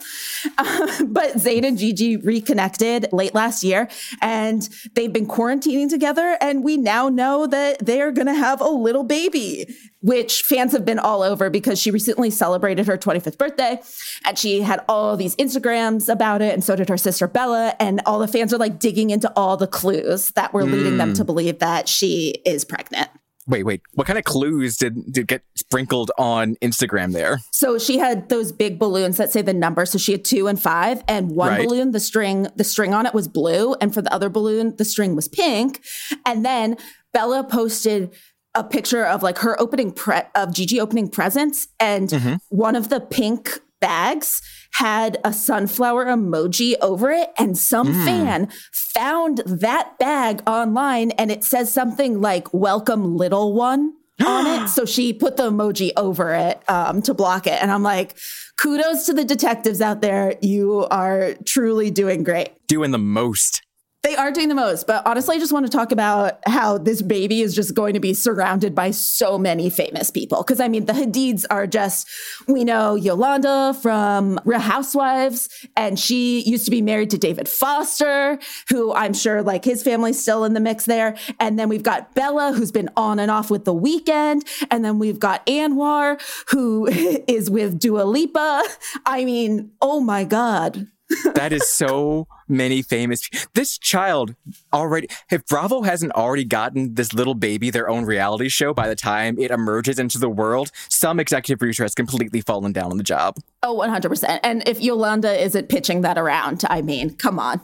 But 1.05 1.35
Zayn 1.35 1.67
and 1.67 1.79
Gigi 1.79 2.17
reconnected 2.17 3.09
late 3.13 3.35
last 3.35 3.63
year 3.63 3.89
and 4.21 4.69
they've 4.95 5.13
been 5.13 5.27
quarantining 5.27 5.89
together. 5.89 6.37
And 6.41 6.65
we 6.65 6.77
now 6.77 7.09
know 7.09 7.47
that 7.47 7.85
they 7.85 8.01
are 8.01 8.11
going 8.11 8.27
to 8.27 8.35
have 8.35 8.61
a 8.61 8.69
little 8.69 9.05
baby 9.05 9.67
which 10.05 10.43
fans 10.43 10.73
have 10.73 10.85
been 10.85 10.99
all 10.99 11.23
over 11.23 11.49
because 11.49 11.81
she 11.81 11.91
recently 11.91 12.29
celebrated 12.31 12.87
her 12.87 12.99
25th 12.99 13.39
birthday 13.39 13.81
and 14.27 14.39
she 14.39 14.61
had 14.61 14.85
all 14.87 15.17
these 15.17 15.35
Instagrams 15.37 16.13
about 16.13 16.43
it. 16.43 16.53
And 16.53 16.63
so 16.63 16.77
did 16.77 16.91
her 16.91 16.99
sister 16.99 17.27
Bella. 17.27 17.75
And 17.81 18.03
all 18.05 18.19
the 18.19 18.29
fans 18.29 18.53
are 18.53 18.59
like 18.59 18.79
digging 18.79 19.09
into 19.09 19.33
all 19.35 19.57
the 19.57 19.67
clues 19.67 20.31
that 20.33 20.53
were 20.53 20.63
mm. 20.63 20.73
leading 20.73 20.99
them 20.99 21.15
to 21.15 21.23
hmm. 21.23 21.27
believe 21.27 21.59
that 21.61 21.89
she 21.89 22.43
is 22.45 22.67
pregnant. 22.67 23.09
Wait, 23.47 23.63
wait. 23.63 23.81
What 23.95 24.07
kind 24.07 24.19
of 24.19 24.25
clues 24.25 24.77
did 24.77 25.13
did 25.13 25.27
get 25.27 25.43
sprinkled 25.55 26.11
on 26.19 26.57
Instagram 26.57 27.13
there? 27.13 27.41
So 27.51 27.79
she 27.79 27.99
had 27.99 28.29
those 28.29 28.53
big 28.53 28.79
balloons 28.79 29.17
that 29.17 29.33
say 29.33 29.41
the 29.43 29.55
number. 29.55 29.87
So 29.87 29.99
she 29.99 30.13
had 30.13 30.25
two 30.25 30.49
and 30.49 30.61
five, 30.61 31.03
and 31.09 31.31
one 31.31 31.51
right. 31.51 31.67
balloon, 31.67 31.91
the 31.91 32.01
string, 32.01 32.47
the 32.57 32.65
string 32.65 32.95
on 32.95 33.05
it 33.05 33.13
was 33.13 33.29
blue, 33.29 33.75
and 33.83 33.93
for 33.93 34.01
the 34.01 34.13
other 34.13 34.31
balloon, 34.31 34.77
the 34.77 34.85
string 34.85 35.15
was 35.15 35.29
pink. 35.29 35.83
And 36.25 36.45
then 36.45 36.79
Bella 37.13 37.45
posted 37.45 38.15
a 38.55 38.65
picture 38.65 39.05
of 39.05 39.23
like 39.23 39.39
her 39.39 39.61
opening 39.61 39.93
pre- 39.93 40.23
of 40.35 40.53
Gigi 40.53 40.81
opening 40.81 41.09
presents, 41.09 41.69
and 41.81 42.09
mm-hmm. 42.09 42.35
one 42.49 42.77
of 42.77 42.89
the 42.89 43.01
pink 43.01 43.61
bags 43.81 44.41
had 44.73 45.19
a 45.25 45.33
sunflower 45.33 46.07
emoji 46.07 46.75
over 46.81 47.11
it, 47.11 47.31
and 47.39 47.57
some 47.57 47.89
mm. 47.89 48.05
fan 48.05 48.49
found 48.73 49.39
that 49.47 49.99
bag 49.99 50.43
online, 50.47 51.11
and 51.13 51.31
it 51.31 51.45
says 51.45 51.73
something 51.73 52.21
like 52.21 52.53
"Welcome, 52.53 53.17
little 53.17 53.55
one." 53.55 53.95
on 54.25 54.47
it. 54.47 54.69
So 54.69 54.85
she 54.85 55.13
put 55.13 55.37
the 55.37 55.51
emoji 55.51 55.91
over 55.97 56.33
it 56.33 56.63
um, 56.71 57.03
to 57.03 57.15
block 57.15 57.49
it. 57.49 57.61
And 57.61 57.71
I'm 57.71 57.83
like, 57.83 58.17
kudos 58.57 59.07
to 59.07 59.13
the 59.13 59.25
detectives 59.25 59.81
out 59.81 60.03
there. 60.03 60.37
You 60.41 60.87
are 60.91 61.35
truly 61.45 61.91
doing 61.91 62.23
great. 62.23 62.51
Doing 62.69 62.93
the 62.93 62.99
most. 62.99 63.63
They 64.05 64.17
are 64.17 64.31
doing 64.31 64.51
the 64.51 64.55
most, 64.55 64.87
but 64.87 65.03
honestly, 65.07 65.37
I 65.37 65.39
just 65.39 65.51
want 65.51 65.65
to 65.65 65.73
talk 65.73 65.91
about 65.91 66.39
how 66.47 66.77
this 66.77 67.01
baby 67.01 67.41
is 67.41 67.55
just 67.55 67.75
going 67.75 67.95
to 67.95 68.01
be 68.01 68.13
surrounded 68.13 68.75
by 68.75 68.91
so 68.91 69.39
many 69.39 69.71
famous 69.71 70.11
people. 70.11 70.43
Because 70.43 70.61
I 70.61 70.69
mean, 70.69 70.85
the 70.85 70.93
Hadids 70.93 71.47
are 71.49 71.67
just, 71.67 72.07
we 72.47 72.65
know 72.65 72.97
Yolanda 72.97 73.73
from 73.81 74.39
Real 74.45 74.61
Housewives, 74.61 75.49
and 75.75 75.99
she 75.99 76.43
used 76.43 76.67
to 76.67 76.71
be 76.71 76.83
married 76.83 77.09
to 77.11 77.19
David 77.19 77.49
Foster, 77.49 78.39
who 78.69 78.93
I'm 78.93 79.15
sure 79.15 79.43
like 79.43 79.65
his 79.65 79.83
family's 79.83 80.21
still 80.21 80.45
in 80.45 80.53
the 80.53 80.61
mix 80.61 80.85
there. 80.85 81.17
And 81.41 81.59
then 81.59 81.71
we've 81.71 81.83
got 81.83 82.15
Bella, 82.15 82.53
who's 82.53 82.73
been 82.73 82.91
on 82.99 83.19
and 83.19 83.31
off 83.31 83.51
with 83.51 83.65
The 83.65 83.75
Weeknd. 83.75 84.43
And 84.71 84.85
then 84.85 84.99
we've 84.99 85.19
got 85.19 85.47
Anwar, 85.47 86.21
who 86.51 86.89
is 87.27 87.51
with 87.51 87.79
Dua 87.79 88.03
Lipa. 88.03 88.65
I 89.07 89.25
mean, 89.25 89.73
oh 89.81 90.01
my 90.01 90.25
God 90.25 90.89
that 91.35 91.53
is 91.53 91.69
so 91.69 92.27
many 92.49 92.83
famous. 92.83 93.29
This 93.55 93.79
child 93.79 94.35
already, 94.73 95.09
if 95.31 95.47
Bravo 95.47 95.83
hasn't 95.83 96.13
already 96.13 96.45
gotten 96.45 96.95
this 96.95 97.13
little 97.13 97.35
baby 97.35 97.71
their 97.71 97.89
own 97.89 98.05
reality 98.05 98.49
show 98.49 98.75
by 98.75 98.89
the 98.89 98.97
time 98.97 99.39
it 99.39 99.51
emerges 99.51 99.99
into 99.99 100.19
the 100.19 100.29
world, 100.29 100.71
some 100.89 101.21
executive 101.21 101.59
producer 101.59 101.83
has 101.85 101.95
completely 101.95 102.41
fallen 102.41 102.73
down 102.73 102.91
on 102.91 102.99
the 102.99 103.05
job. 103.05 103.37
Oh, 103.63 103.77
100%. 103.77 104.41
And 104.43 104.67
if 104.67 104.81
Yolanda 104.81 105.43
isn't 105.43 105.69
pitching 105.69 106.03
that 106.03 106.19
around, 106.19 106.63
I 106.69 106.83
mean, 106.83 107.15
come 107.15 107.39
on. 107.39 107.61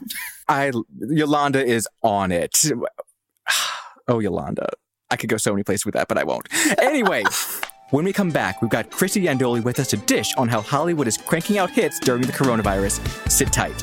I 0.48 0.72
Yolanda 0.98 1.64
is 1.64 1.88
on 2.02 2.32
it. 2.32 2.64
Oh, 4.08 4.18
Yolanda. 4.18 4.68
I 5.08 5.14
could 5.14 5.28
go 5.28 5.36
so 5.36 5.52
many 5.52 5.62
places 5.62 5.86
with 5.86 5.94
that, 5.94 6.08
but 6.08 6.18
I 6.18 6.24
won't. 6.24 6.48
Anyway. 6.80 7.22
When 7.90 8.04
we 8.04 8.12
come 8.12 8.30
back, 8.30 8.62
we've 8.62 8.70
got 8.70 8.88
Christy 8.88 9.22
Yandoli 9.22 9.64
with 9.64 9.80
us 9.80 9.88
to 9.88 9.96
dish 9.96 10.32
on 10.36 10.46
how 10.46 10.60
Hollywood 10.60 11.08
is 11.08 11.16
cranking 11.16 11.58
out 11.58 11.70
hits 11.70 11.98
during 11.98 12.22
the 12.22 12.32
coronavirus. 12.32 13.00
Sit 13.28 13.52
tight. 13.52 13.82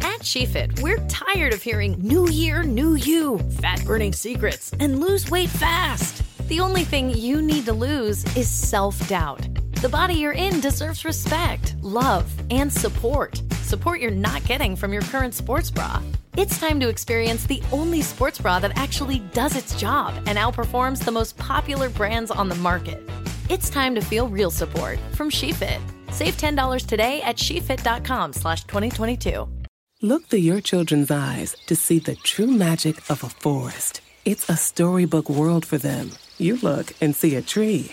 At 0.00 0.22
SheFit, 0.22 0.80
we're 0.82 0.98
tired 1.06 1.52
of 1.52 1.62
hearing 1.62 1.96
new 2.00 2.28
year, 2.28 2.64
new 2.64 2.96
you, 2.96 3.38
fat 3.60 3.84
burning 3.84 4.12
secrets, 4.12 4.72
and 4.80 4.98
lose 4.98 5.30
weight 5.30 5.50
fast. 5.50 6.24
The 6.48 6.58
only 6.58 6.82
thing 6.82 7.10
you 7.10 7.40
need 7.40 7.66
to 7.66 7.72
lose 7.72 8.24
is 8.36 8.50
self 8.50 9.08
doubt. 9.08 9.53
The 9.84 9.90
body 9.90 10.14
you're 10.14 10.32
in 10.32 10.60
deserves 10.60 11.04
respect, 11.04 11.74
love, 11.82 12.24
and 12.50 12.72
support. 12.72 13.42
Support 13.60 14.00
you're 14.00 14.10
not 14.10 14.42
getting 14.46 14.76
from 14.76 14.94
your 14.94 15.02
current 15.02 15.34
sports 15.34 15.70
bra. 15.70 16.00
It's 16.38 16.58
time 16.58 16.80
to 16.80 16.88
experience 16.88 17.44
the 17.44 17.62
only 17.70 18.00
sports 18.00 18.38
bra 18.38 18.60
that 18.60 18.78
actually 18.78 19.18
does 19.34 19.56
its 19.56 19.78
job 19.78 20.14
and 20.24 20.38
outperforms 20.38 21.04
the 21.04 21.12
most 21.12 21.36
popular 21.36 21.90
brands 21.90 22.30
on 22.30 22.48
the 22.48 22.54
market. 22.54 23.06
It's 23.50 23.68
time 23.68 23.94
to 23.94 24.00
feel 24.00 24.26
real 24.26 24.50
support 24.50 24.98
from 25.12 25.28
SheFit. 25.28 25.82
Save 26.12 26.38
$10 26.38 26.86
today 26.86 27.20
at 27.20 27.36
shefit.com 27.36 28.32
slash 28.32 28.64
2022. 28.64 29.46
Look 30.00 30.24
through 30.28 30.38
your 30.38 30.62
children's 30.62 31.10
eyes 31.10 31.54
to 31.66 31.76
see 31.76 31.98
the 31.98 32.16
true 32.16 32.46
magic 32.46 33.10
of 33.10 33.22
a 33.22 33.28
forest. 33.28 34.00
It's 34.24 34.48
a 34.48 34.56
storybook 34.56 35.28
world 35.28 35.66
for 35.66 35.76
them. 35.76 36.12
You 36.38 36.56
look 36.56 36.94
and 37.02 37.14
see 37.14 37.36
a 37.36 37.42
tree. 37.42 37.92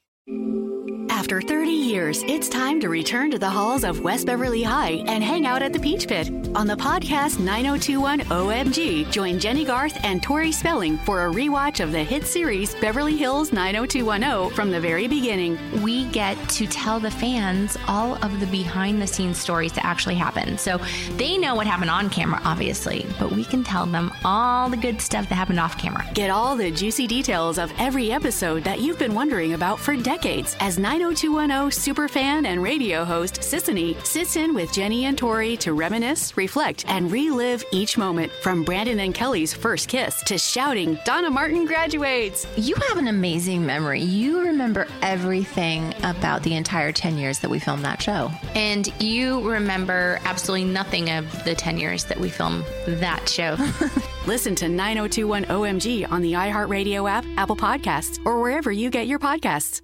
After 1.31 1.47
30 1.47 1.71
years, 1.71 2.23
it's 2.23 2.49
time 2.49 2.81
to 2.81 2.89
return 2.89 3.31
to 3.31 3.39
the 3.39 3.49
halls 3.49 3.85
of 3.85 4.01
West 4.01 4.25
Beverly 4.25 4.63
High 4.63 5.01
and 5.07 5.23
hang 5.23 5.45
out 5.45 5.61
at 5.61 5.71
the 5.71 5.79
Peach 5.79 6.05
Pit. 6.05 6.27
On 6.53 6.67
the 6.67 6.75
podcast 6.75 7.39
9021 7.39 8.19
OMG, 8.19 9.09
join 9.09 9.39
Jennie 9.39 9.63
Garth 9.63 9.97
and 10.03 10.21
Tori 10.21 10.51
Spelling 10.51 10.97
for 10.97 11.25
a 11.25 11.31
rewatch 11.31 11.81
of 11.81 11.93
the 11.93 12.03
hit 12.03 12.27
series 12.27 12.75
Beverly 12.75 13.15
Hills 13.15 13.53
90210 13.53 14.53
from 14.53 14.71
the 14.71 14.79
very 14.81 15.07
beginning. 15.07 15.57
We 15.81 16.03
get 16.09 16.37
to 16.49 16.67
tell 16.67 16.99
the 16.99 17.09
fans 17.09 17.77
all 17.87 18.15
of 18.25 18.41
the 18.41 18.47
behind 18.47 19.01
the 19.01 19.07
scenes 19.07 19.37
stories 19.37 19.71
that 19.71 19.85
actually 19.85 20.15
happen. 20.15 20.57
So 20.57 20.81
they 21.15 21.37
know 21.37 21.55
what 21.55 21.65
happened 21.65 21.91
on 21.91 22.09
camera, 22.09 22.41
obviously, 22.43 23.05
but 23.17 23.31
we 23.31 23.45
can 23.45 23.63
tell 23.63 23.85
them 23.85 24.11
all 24.25 24.67
the 24.67 24.75
good 24.75 24.99
stuff 24.99 25.29
that 25.29 25.35
happened 25.35 25.61
off 25.61 25.77
camera. 25.77 26.05
Get 26.13 26.29
all 26.29 26.57
the 26.57 26.71
juicy 26.71 27.07
details 27.07 27.57
of 27.57 27.71
every 27.77 28.11
episode 28.11 28.65
that 28.65 28.81
you've 28.81 28.99
been 28.99 29.15
wondering 29.15 29.53
about 29.53 29.79
for 29.79 29.95
decades 29.95 30.57
as 30.59 30.77
90210 31.21 31.71
superfan 31.71 32.45
and 32.47 32.63
radio 32.63 33.05
host 33.05 33.41
Sisanie 33.41 34.03
sits 34.03 34.35
in 34.35 34.55
with 34.55 34.73
Jennie 34.73 35.05
and 35.05 35.15
Tori 35.15 35.55
to 35.57 35.73
reminisce, 35.73 36.35
reflect, 36.35 36.83
and 36.87 37.11
relive 37.11 37.63
each 37.71 37.97
moment 37.97 38.31
from 38.31 38.63
Brandon 38.63 38.99
and 39.01 39.13
Kelly's 39.13 39.53
first 39.53 39.87
kiss 39.87 40.23
to 40.23 40.37
shouting, 40.37 40.97
Donna 41.05 41.29
Martin 41.29 41.65
graduates. 41.65 42.47
You 42.57 42.75
have 42.87 42.97
an 42.97 43.07
amazing 43.07 43.63
memory. 43.65 44.01
You 44.01 44.41
remember 44.41 44.87
everything 45.03 45.93
about 46.03 46.41
the 46.41 46.55
entire 46.55 46.91
10 46.91 47.17
years 47.17 47.39
that 47.39 47.51
we 47.51 47.59
filmed 47.59 47.85
that 47.85 48.01
show. 48.01 48.31
And 48.55 48.91
you 49.01 49.47
remember 49.47 50.19
absolutely 50.25 50.65
nothing 50.65 51.11
of 51.11 51.43
the 51.43 51.53
10 51.53 51.77
years 51.77 52.05
that 52.05 52.19
we 52.19 52.29
filmed 52.29 52.65
that 52.87 53.29
show. 53.29 53.57
Listen 54.25 54.55
to 54.55 54.67
9021 54.67 55.45
OMG 55.45 56.11
on 56.11 56.21
the 56.21 56.33
iHeartRadio 56.33 57.09
app, 57.09 57.25
Apple 57.37 57.55
Podcasts, 57.55 58.19
or 58.25 58.41
wherever 58.41 58.71
you 58.71 58.89
get 58.89 59.05
your 59.07 59.19
podcasts. 59.19 59.81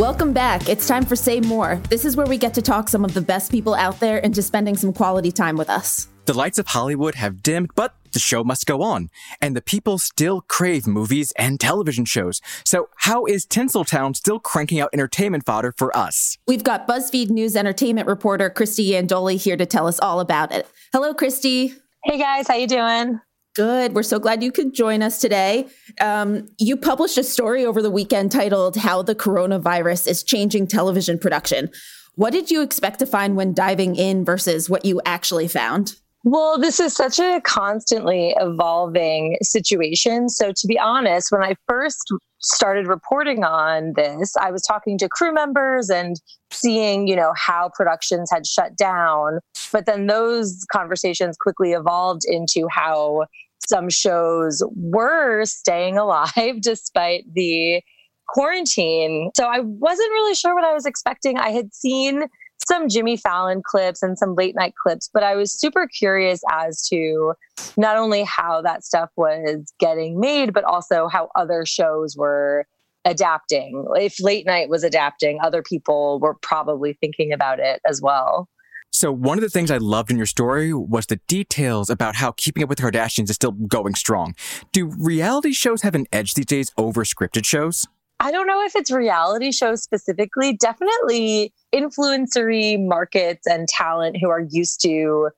Welcome 0.00 0.32
back. 0.32 0.66
It's 0.66 0.88
time 0.88 1.04
for 1.04 1.14
Say 1.14 1.40
More. 1.40 1.76
This 1.90 2.06
is 2.06 2.16
where 2.16 2.26
we 2.26 2.38
get 2.38 2.54
to 2.54 2.62
talk 2.62 2.88
some 2.88 3.04
of 3.04 3.12
the 3.12 3.20
best 3.20 3.50
people 3.50 3.74
out 3.74 4.00
there 4.00 4.16
into 4.16 4.40
spending 4.40 4.74
some 4.74 4.94
quality 4.94 5.30
time 5.30 5.58
with 5.58 5.68
us. 5.68 6.08
The 6.24 6.32
lights 6.32 6.58
of 6.58 6.68
Hollywood 6.68 7.16
have 7.16 7.42
dimmed, 7.42 7.72
but 7.74 7.94
the 8.12 8.18
show 8.18 8.42
must 8.42 8.64
go 8.64 8.80
on. 8.80 9.10
And 9.42 9.54
the 9.54 9.60
people 9.60 9.98
still 9.98 10.40
crave 10.40 10.86
movies 10.86 11.34
and 11.36 11.60
television 11.60 12.06
shows. 12.06 12.40
So 12.64 12.88
how 12.96 13.26
is 13.26 13.44
Tinseltown 13.44 14.16
still 14.16 14.38
cranking 14.38 14.80
out 14.80 14.88
entertainment 14.94 15.44
fodder 15.44 15.74
for 15.76 15.94
us? 15.94 16.38
We've 16.46 16.64
got 16.64 16.88
BuzzFeed 16.88 17.28
News 17.28 17.54
entertainment 17.54 18.08
reporter 18.08 18.48
Christy 18.48 18.92
Yandoli 18.92 19.38
here 19.38 19.58
to 19.58 19.66
tell 19.66 19.86
us 19.86 20.00
all 20.00 20.20
about 20.20 20.50
it. 20.50 20.66
Hello, 20.94 21.12
Christy. 21.12 21.74
Hey 22.04 22.16
guys, 22.16 22.48
how 22.48 22.54
you 22.54 22.66
doing? 22.66 23.20
Good. 23.56 23.94
We're 23.94 24.04
so 24.04 24.20
glad 24.20 24.44
you 24.44 24.52
could 24.52 24.72
join 24.72 25.02
us 25.02 25.20
today. 25.20 25.66
Um, 26.00 26.46
you 26.58 26.76
published 26.76 27.18
a 27.18 27.24
story 27.24 27.64
over 27.64 27.82
the 27.82 27.90
weekend 27.90 28.30
titled 28.30 28.76
How 28.76 29.02
the 29.02 29.14
Coronavirus 29.14 30.06
is 30.06 30.22
Changing 30.22 30.68
Television 30.68 31.18
Production. 31.18 31.68
What 32.14 32.32
did 32.32 32.50
you 32.50 32.62
expect 32.62 33.00
to 33.00 33.06
find 33.06 33.36
when 33.36 33.52
diving 33.52 33.96
in 33.96 34.24
versus 34.24 34.70
what 34.70 34.84
you 34.84 35.00
actually 35.04 35.48
found? 35.48 35.96
Well, 36.22 36.58
this 36.58 36.80
is 36.80 36.94
such 36.94 37.18
a 37.18 37.40
constantly 37.40 38.34
evolving 38.38 39.38
situation. 39.42 40.28
So, 40.28 40.52
to 40.52 40.66
be 40.66 40.78
honest, 40.78 41.32
when 41.32 41.42
I 41.42 41.54
first 41.66 42.12
started 42.40 42.86
reporting 42.86 43.42
on 43.42 43.94
this, 43.96 44.36
I 44.36 44.50
was 44.50 44.60
talking 44.62 44.98
to 44.98 45.08
crew 45.08 45.32
members 45.32 45.88
and 45.88 46.20
seeing, 46.50 47.06
you 47.06 47.16
know, 47.16 47.32
how 47.36 47.70
productions 47.74 48.30
had 48.30 48.46
shut 48.46 48.76
down. 48.76 49.40
But 49.72 49.86
then 49.86 50.08
those 50.08 50.66
conversations 50.70 51.38
quickly 51.40 51.72
evolved 51.72 52.22
into 52.26 52.68
how 52.70 53.24
some 53.66 53.88
shows 53.88 54.62
were 54.76 55.46
staying 55.46 55.96
alive 55.98 56.60
despite 56.60 57.24
the 57.32 57.82
quarantine. 58.28 59.30
So 59.34 59.46
I 59.46 59.60
wasn't 59.60 60.10
really 60.10 60.34
sure 60.34 60.54
what 60.54 60.64
I 60.64 60.74
was 60.74 60.84
expecting. 60.84 61.38
I 61.38 61.50
had 61.50 61.72
seen 61.74 62.24
some 62.70 62.88
Jimmy 62.88 63.16
Fallon 63.16 63.62
clips 63.64 64.00
and 64.00 64.16
some 64.16 64.36
late 64.36 64.54
night 64.54 64.74
clips, 64.80 65.10
but 65.12 65.24
I 65.24 65.34
was 65.34 65.52
super 65.52 65.88
curious 65.88 66.40
as 66.52 66.86
to 66.88 67.32
not 67.76 67.96
only 67.96 68.22
how 68.22 68.62
that 68.62 68.84
stuff 68.84 69.10
was 69.16 69.72
getting 69.80 70.20
made, 70.20 70.52
but 70.52 70.62
also 70.62 71.08
how 71.08 71.30
other 71.34 71.66
shows 71.66 72.16
were 72.16 72.66
adapting. 73.04 73.86
If 73.96 74.20
late 74.20 74.46
night 74.46 74.68
was 74.68 74.84
adapting, 74.84 75.40
other 75.42 75.62
people 75.62 76.20
were 76.20 76.36
probably 76.42 76.92
thinking 76.92 77.32
about 77.32 77.58
it 77.58 77.80
as 77.88 78.00
well. 78.00 78.48
So 78.92 79.10
one 79.10 79.38
of 79.38 79.42
the 79.42 79.50
things 79.50 79.70
I 79.70 79.78
loved 79.78 80.10
in 80.10 80.16
your 80.16 80.26
story 80.26 80.72
was 80.72 81.06
the 81.06 81.20
details 81.26 81.90
about 81.90 82.16
how 82.16 82.32
Keeping 82.32 82.62
Up 82.62 82.68
with 82.68 82.78
the 82.78 82.84
Kardashians 82.84 83.30
is 83.30 83.36
still 83.36 83.52
going 83.52 83.94
strong. 83.94 84.34
Do 84.72 84.92
reality 84.98 85.52
shows 85.52 85.82
have 85.82 85.94
an 85.94 86.06
edge 86.12 86.34
these 86.34 86.46
days 86.46 86.70
over 86.76 87.04
scripted 87.04 87.44
shows? 87.44 87.88
I 88.20 88.30
don't 88.30 88.46
know 88.46 88.62
if 88.64 88.76
it's 88.76 88.90
reality 88.90 89.50
shows 89.50 89.82
specifically, 89.82 90.52
definitely 90.52 91.54
influencery 91.74 92.78
markets 92.78 93.46
and 93.46 93.66
talent 93.66 94.18
who 94.20 94.28
are 94.28 94.46
used 94.50 94.82
to 94.82 95.30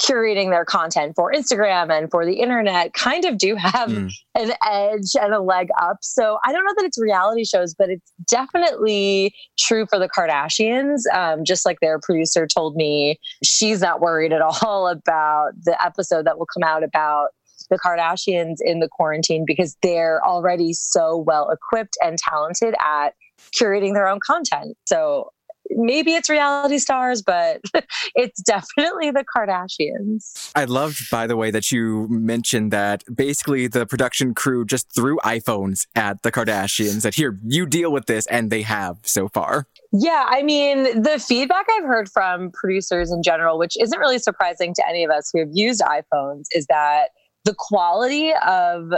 curating 0.00 0.50
their 0.50 0.64
content 0.64 1.14
for 1.14 1.32
Instagram 1.32 1.96
and 1.96 2.10
for 2.10 2.24
the 2.24 2.34
internet 2.34 2.94
kind 2.94 3.24
of 3.24 3.36
do 3.36 3.54
have 3.54 3.90
mm. 3.90 4.10
an 4.34 4.52
edge 4.66 5.14
and 5.20 5.34
a 5.34 5.40
leg 5.40 5.68
up. 5.80 5.98
So 6.00 6.38
I 6.44 6.52
don't 6.52 6.64
know 6.64 6.72
that 6.76 6.84
it's 6.86 6.98
reality 6.98 7.44
shows, 7.44 7.74
but 7.74 7.90
it's 7.90 8.12
definitely 8.28 9.34
true 9.58 9.86
for 9.86 9.98
the 9.98 10.08
Kardashians. 10.08 11.02
Um, 11.12 11.44
just 11.44 11.66
like 11.66 11.78
their 11.80 12.00
producer 12.00 12.46
told 12.46 12.74
me, 12.74 13.20
she's 13.44 13.80
not 13.80 14.00
worried 14.00 14.32
at 14.32 14.40
all 14.62 14.88
about 14.88 15.52
the 15.64 15.76
episode 15.84 16.26
that 16.26 16.38
will 16.38 16.46
come 16.46 16.64
out 16.64 16.82
about 16.82 17.28
the 17.72 17.78
Kardashians 17.78 18.56
in 18.60 18.80
the 18.80 18.88
quarantine 18.88 19.44
because 19.46 19.76
they're 19.82 20.24
already 20.24 20.74
so 20.74 21.16
well 21.16 21.50
equipped 21.50 21.96
and 22.02 22.18
talented 22.18 22.74
at 22.84 23.14
curating 23.58 23.94
their 23.94 24.06
own 24.06 24.20
content. 24.20 24.76
So 24.84 25.30
maybe 25.70 26.12
it's 26.12 26.28
reality 26.28 26.78
stars, 26.78 27.22
but 27.22 27.62
it's 28.14 28.42
definitely 28.42 29.10
the 29.10 29.24
Kardashians. 29.24 30.52
I 30.54 30.64
loved, 30.64 31.10
by 31.10 31.26
the 31.26 31.36
way, 31.36 31.50
that 31.50 31.72
you 31.72 32.08
mentioned 32.08 32.72
that 32.72 33.04
basically 33.12 33.68
the 33.68 33.86
production 33.86 34.34
crew 34.34 34.66
just 34.66 34.94
threw 34.94 35.16
iPhones 35.24 35.86
at 35.94 36.22
the 36.22 36.30
Kardashians 36.30 37.02
that 37.02 37.14
here, 37.14 37.38
you 37.42 37.64
deal 37.64 37.90
with 37.90 38.04
this, 38.04 38.26
and 38.26 38.50
they 38.50 38.62
have 38.62 38.98
so 39.02 39.28
far. 39.28 39.66
Yeah, 39.92 40.26
I 40.28 40.42
mean, 40.42 41.02
the 41.02 41.18
feedback 41.18 41.66
I've 41.78 41.84
heard 41.84 42.10
from 42.10 42.50
producers 42.52 43.10
in 43.10 43.22
general, 43.22 43.58
which 43.58 43.76
isn't 43.80 43.98
really 43.98 44.18
surprising 44.18 44.74
to 44.74 44.86
any 44.86 45.04
of 45.04 45.10
us 45.10 45.30
who 45.32 45.40
have 45.40 45.50
used 45.52 45.80
iPhones, 45.80 46.44
is 46.52 46.66
that 46.66 47.08
the 47.44 47.54
quality 47.56 48.32
of 48.46 48.92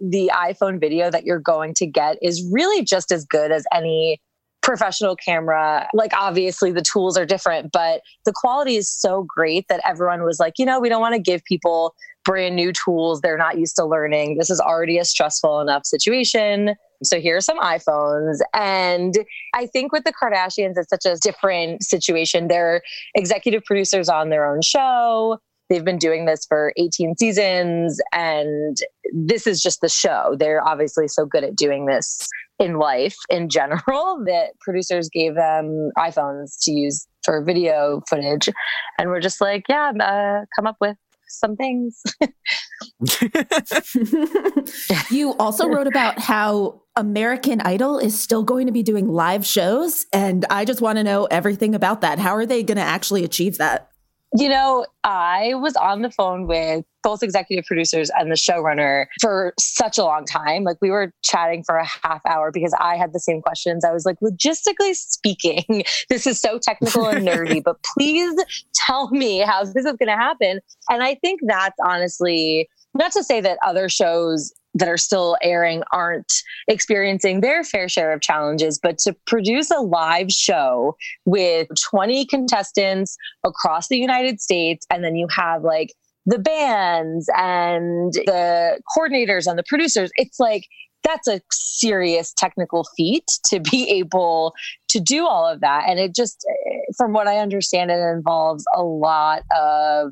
the 0.00 0.30
iPhone 0.34 0.80
video 0.80 1.10
that 1.10 1.24
you're 1.24 1.38
going 1.38 1.74
to 1.74 1.86
get 1.86 2.18
is 2.20 2.46
really 2.52 2.84
just 2.84 3.12
as 3.12 3.24
good 3.24 3.52
as 3.52 3.64
any 3.72 4.20
professional 4.62 5.14
camera. 5.14 5.88
Like, 5.94 6.12
obviously, 6.12 6.72
the 6.72 6.82
tools 6.82 7.16
are 7.16 7.24
different, 7.24 7.70
but 7.72 8.00
the 8.24 8.32
quality 8.34 8.76
is 8.76 8.90
so 8.90 9.24
great 9.28 9.66
that 9.68 9.80
everyone 9.84 10.24
was 10.24 10.40
like, 10.40 10.54
you 10.58 10.66
know, 10.66 10.80
we 10.80 10.88
don't 10.88 11.00
want 11.00 11.14
to 11.14 11.20
give 11.20 11.44
people 11.44 11.94
brand 12.24 12.56
new 12.56 12.72
tools 12.72 13.20
they're 13.20 13.38
not 13.38 13.56
used 13.56 13.76
to 13.76 13.86
learning. 13.86 14.36
This 14.36 14.50
is 14.50 14.60
already 14.60 14.98
a 14.98 15.04
stressful 15.04 15.60
enough 15.60 15.86
situation. 15.86 16.74
So 17.04 17.20
here 17.20 17.36
are 17.36 17.40
some 17.40 17.60
iPhones. 17.60 18.38
And 18.52 19.14
I 19.54 19.66
think 19.66 19.92
with 19.92 20.02
the 20.02 20.12
Kardashians, 20.12 20.74
it's 20.76 20.90
such 20.90 21.06
a 21.06 21.16
different 21.22 21.84
situation. 21.84 22.48
They're 22.48 22.82
executive 23.14 23.64
producers 23.64 24.08
on 24.08 24.30
their 24.30 24.44
own 24.44 24.60
show. 24.62 25.38
They've 25.68 25.84
been 25.84 25.98
doing 25.98 26.26
this 26.26 26.46
for 26.46 26.72
18 26.76 27.16
seasons, 27.16 28.00
and 28.12 28.76
this 29.12 29.46
is 29.46 29.60
just 29.60 29.80
the 29.80 29.88
show. 29.88 30.36
They're 30.38 30.66
obviously 30.66 31.08
so 31.08 31.26
good 31.26 31.44
at 31.44 31.56
doing 31.56 31.86
this 31.86 32.28
in 32.58 32.78
life 32.78 33.16
in 33.28 33.48
general 33.48 34.22
that 34.26 34.58
producers 34.60 35.08
gave 35.08 35.34
them 35.34 35.90
iPhones 35.98 36.56
to 36.62 36.72
use 36.72 37.06
for 37.24 37.42
video 37.42 38.02
footage. 38.08 38.48
And 38.98 39.10
we're 39.10 39.20
just 39.20 39.40
like, 39.40 39.64
yeah, 39.68 39.92
uh, 40.00 40.44
come 40.54 40.66
up 40.66 40.76
with 40.80 40.96
some 41.28 41.56
things. 41.56 42.02
you 45.10 45.34
also 45.38 45.68
wrote 45.68 45.88
about 45.88 46.20
how 46.20 46.82
American 46.94 47.60
Idol 47.60 47.98
is 47.98 48.18
still 48.18 48.42
going 48.42 48.66
to 48.66 48.72
be 48.72 48.82
doing 48.82 49.08
live 49.08 49.44
shows. 49.44 50.06
And 50.12 50.46
I 50.48 50.64
just 50.64 50.80
want 50.80 50.98
to 50.98 51.04
know 51.04 51.26
everything 51.26 51.74
about 51.74 52.00
that. 52.02 52.18
How 52.18 52.34
are 52.36 52.46
they 52.46 52.62
going 52.62 52.76
to 52.76 52.82
actually 52.82 53.24
achieve 53.24 53.58
that? 53.58 53.90
You 54.36 54.50
know, 54.50 54.84
I 55.02 55.54
was 55.54 55.76
on 55.76 56.02
the 56.02 56.10
phone 56.10 56.46
with 56.46 56.84
both 57.02 57.22
executive 57.22 57.64
producers 57.64 58.10
and 58.18 58.30
the 58.30 58.34
showrunner 58.34 59.06
for 59.20 59.54
such 59.58 59.96
a 59.96 60.04
long 60.04 60.26
time. 60.26 60.62
Like 60.62 60.76
we 60.82 60.90
were 60.90 61.12
chatting 61.24 61.64
for 61.64 61.76
a 61.76 61.86
half 62.02 62.20
hour 62.26 62.50
because 62.52 62.74
I 62.78 62.96
had 62.96 63.14
the 63.14 63.20
same 63.20 63.40
questions. 63.40 63.82
I 63.82 63.92
was 63.92 64.04
like, 64.04 64.16
logistically 64.22 64.94
speaking, 64.94 65.84
this 66.10 66.26
is 66.26 66.38
so 66.38 66.58
technical 66.58 67.06
and 67.06 67.26
nerdy, 67.26 67.62
but 67.64 67.76
please 67.96 68.34
tell 68.74 69.08
me 69.10 69.38
how 69.38 69.64
this 69.64 69.74
is 69.74 69.84
going 69.84 70.08
to 70.08 70.16
happen. 70.16 70.60
And 70.90 71.02
I 71.02 71.14
think 71.14 71.40
that's 71.44 71.78
honestly 71.82 72.68
not 72.92 73.12
to 73.12 73.24
say 73.24 73.40
that 73.40 73.58
other 73.64 73.88
shows 73.88 74.52
that 74.76 74.88
are 74.88 74.96
still 74.96 75.36
airing 75.42 75.82
aren't 75.92 76.42
experiencing 76.68 77.40
their 77.40 77.64
fair 77.64 77.88
share 77.88 78.12
of 78.12 78.20
challenges, 78.20 78.78
but 78.78 78.98
to 78.98 79.14
produce 79.26 79.70
a 79.70 79.80
live 79.80 80.30
show 80.30 80.96
with 81.24 81.68
20 81.90 82.26
contestants 82.26 83.16
across 83.44 83.88
the 83.88 83.96
United 83.96 84.40
States, 84.40 84.86
and 84.90 85.02
then 85.02 85.16
you 85.16 85.26
have 85.34 85.62
like 85.62 85.94
the 86.26 86.38
bands 86.38 87.28
and 87.36 88.12
the 88.12 88.78
coordinators 88.96 89.46
and 89.46 89.58
the 89.58 89.64
producers, 89.66 90.10
it's 90.16 90.38
like 90.38 90.64
that's 91.04 91.28
a 91.28 91.40
serious 91.52 92.32
technical 92.34 92.84
feat 92.96 93.24
to 93.46 93.60
be 93.70 93.88
able 93.90 94.52
to 94.88 95.00
do 95.00 95.26
all 95.26 95.46
of 95.46 95.60
that. 95.60 95.84
And 95.88 95.98
it 95.98 96.14
just, 96.14 96.44
from 96.96 97.12
what 97.12 97.28
I 97.28 97.38
understand, 97.38 97.90
it 97.90 98.00
involves 98.00 98.64
a 98.74 98.82
lot 98.82 99.42
of 99.56 100.10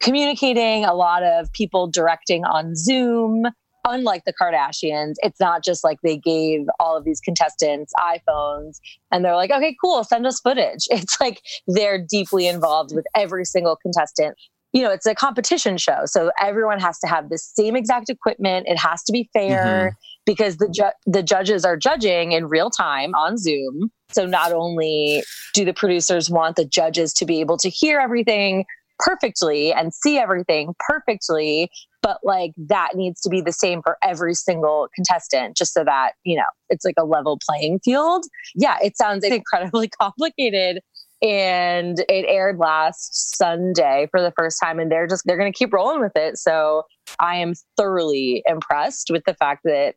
communicating, 0.00 0.84
a 0.84 0.94
lot 0.94 1.22
of 1.22 1.50
people 1.52 1.86
directing 1.86 2.44
on 2.44 2.76
Zoom, 2.76 3.44
unlike 3.86 4.24
the 4.24 4.32
Kardashians, 4.32 5.14
it's 5.22 5.40
not 5.40 5.64
just 5.64 5.84
like 5.84 5.98
they 6.02 6.16
gave 6.16 6.66
all 6.78 6.96
of 6.96 7.04
these 7.04 7.20
contestants 7.20 7.92
iPhones 7.98 8.80
and 9.10 9.24
they're 9.24 9.36
like, 9.36 9.50
okay, 9.50 9.76
cool, 9.82 10.04
send 10.04 10.26
us 10.26 10.40
footage. 10.40 10.86
It's 10.90 11.20
like 11.20 11.42
they're 11.66 11.98
deeply 11.98 12.46
involved 12.46 12.94
with 12.94 13.04
every 13.14 13.44
single 13.44 13.76
contestant. 13.76 14.36
You 14.72 14.82
know, 14.82 14.90
it's 14.90 15.04
a 15.04 15.14
competition 15.14 15.76
show. 15.76 16.02
So 16.06 16.30
everyone 16.40 16.80
has 16.80 16.98
to 17.00 17.06
have 17.06 17.28
the 17.28 17.38
same 17.38 17.76
exact 17.76 18.08
equipment. 18.08 18.66
It 18.68 18.78
has 18.78 19.02
to 19.04 19.12
be 19.12 19.28
fair 19.32 19.64
mm-hmm. 19.64 19.94
because 20.24 20.56
the 20.58 20.68
ju- 20.68 20.96
the 21.06 21.22
judges 21.22 21.64
are 21.64 21.76
judging 21.76 22.32
in 22.32 22.46
real 22.46 22.70
time 22.70 23.14
on 23.14 23.36
Zoom. 23.36 23.90
So 24.12 24.26
not 24.26 24.52
only 24.52 25.24
do 25.54 25.64
the 25.64 25.74
producers 25.74 26.30
want 26.30 26.56
the 26.56 26.64
judges 26.64 27.12
to 27.14 27.26
be 27.26 27.40
able 27.40 27.58
to 27.58 27.68
hear 27.68 27.98
everything, 27.98 28.64
perfectly 28.98 29.72
and 29.72 29.92
see 29.92 30.18
everything 30.18 30.74
perfectly 30.78 31.70
but 32.02 32.18
like 32.24 32.52
that 32.56 32.90
needs 32.94 33.20
to 33.20 33.30
be 33.30 33.40
the 33.40 33.52
same 33.52 33.80
for 33.82 33.96
every 34.02 34.34
single 34.34 34.88
contestant 34.94 35.56
just 35.56 35.72
so 35.72 35.84
that 35.84 36.12
you 36.24 36.36
know 36.36 36.42
it's 36.68 36.84
like 36.84 36.96
a 36.98 37.04
level 37.04 37.38
playing 37.48 37.80
field. 37.84 38.24
Yeah 38.54 38.76
it 38.82 38.96
sounds 38.96 39.24
incredibly 39.24 39.88
complicated 40.00 40.80
and 41.22 42.00
it 42.00 42.24
aired 42.26 42.58
last 42.58 43.36
sunday 43.36 44.08
for 44.10 44.20
the 44.20 44.32
first 44.36 44.58
time 44.62 44.80
and 44.80 44.90
they're 44.90 45.06
just 45.06 45.22
they're 45.24 45.38
going 45.38 45.52
to 45.52 45.56
keep 45.56 45.72
rolling 45.72 46.00
with 46.00 46.16
it. 46.16 46.36
So 46.36 46.82
i 47.20 47.36
am 47.36 47.54
thoroughly 47.76 48.42
impressed 48.46 49.08
with 49.10 49.22
the 49.24 49.34
fact 49.34 49.60
that 49.64 49.94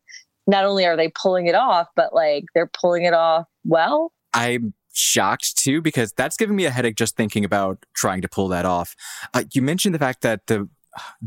not 0.48 0.66
only 0.66 0.86
are 0.86 0.96
they 0.96 1.10
pulling 1.10 1.48
it 1.48 1.56
off 1.56 1.88
but 1.96 2.14
like 2.14 2.46
they're 2.54 2.72
pulling 2.80 3.04
it 3.04 3.14
off 3.14 3.46
well. 3.66 4.12
I'm 4.34 4.74
shocked 4.98 5.58
too 5.58 5.82
because 5.82 6.12
that's 6.14 6.38
giving 6.38 6.56
me 6.56 6.66
a 6.66 6.72
headache 6.72 6.96
just 6.96 7.16
thinking 7.16 7.46
about 7.46 7.86
trying 7.94 8.22
to 8.22 8.28
pull 8.28 8.48
that 8.50 8.66
off. 8.66 8.96
Uh, 9.34 9.44
you 9.54 9.62
mentioned 9.62 9.94
the 9.94 10.00
fact 10.00 10.22
that 10.22 10.48
the 10.48 10.68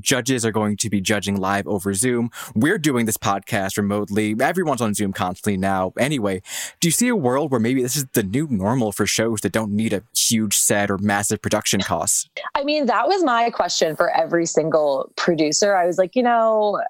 judges 0.00 0.44
are 0.44 0.52
going 0.52 0.76
to 0.78 0.90
be 0.90 1.00
judging 1.00 1.37
live 1.37 1.66
over 1.66 1.94
Zoom. 1.94 2.31
We're 2.54 2.78
doing 2.78 3.07
this 3.07 3.16
podcast 3.16 3.76
remotely. 3.76 4.35
Everyone's 4.40 4.81
on 4.81 4.94
Zoom 4.94 5.12
constantly 5.12 5.57
now. 5.57 5.92
Anyway, 5.98 6.42
do 6.81 6.88
you 6.88 6.92
see 6.92 7.09
a 7.09 7.16
world 7.16 7.50
where 7.50 7.61
maybe 7.61 7.83
this 7.83 7.96
is 7.96 8.07
the 8.12 8.22
new 8.22 8.46
normal 8.50 8.92
for 8.92 9.07
shows 9.07 9.40
that 9.40 9.52
don't 9.52 9.72
need 9.72 9.92
a 9.92 10.02
huge 10.16 10.57
set 10.57 10.90
or 10.90 10.98
massive 10.98 11.40
production 11.42 11.81
costs? 11.81 12.28
I 12.54 12.64
mean, 12.64 12.87
that 12.87 13.07
was 13.07 13.24
my 13.24 13.50
question 13.50 13.96
for 13.96 14.11
every 14.11 14.46
single 14.46 15.12
producer. 15.16 15.76
I 15.76 15.87
was 15.87 15.98
like, 15.98 16.14
you 16.14 16.22
know, 16.22 16.81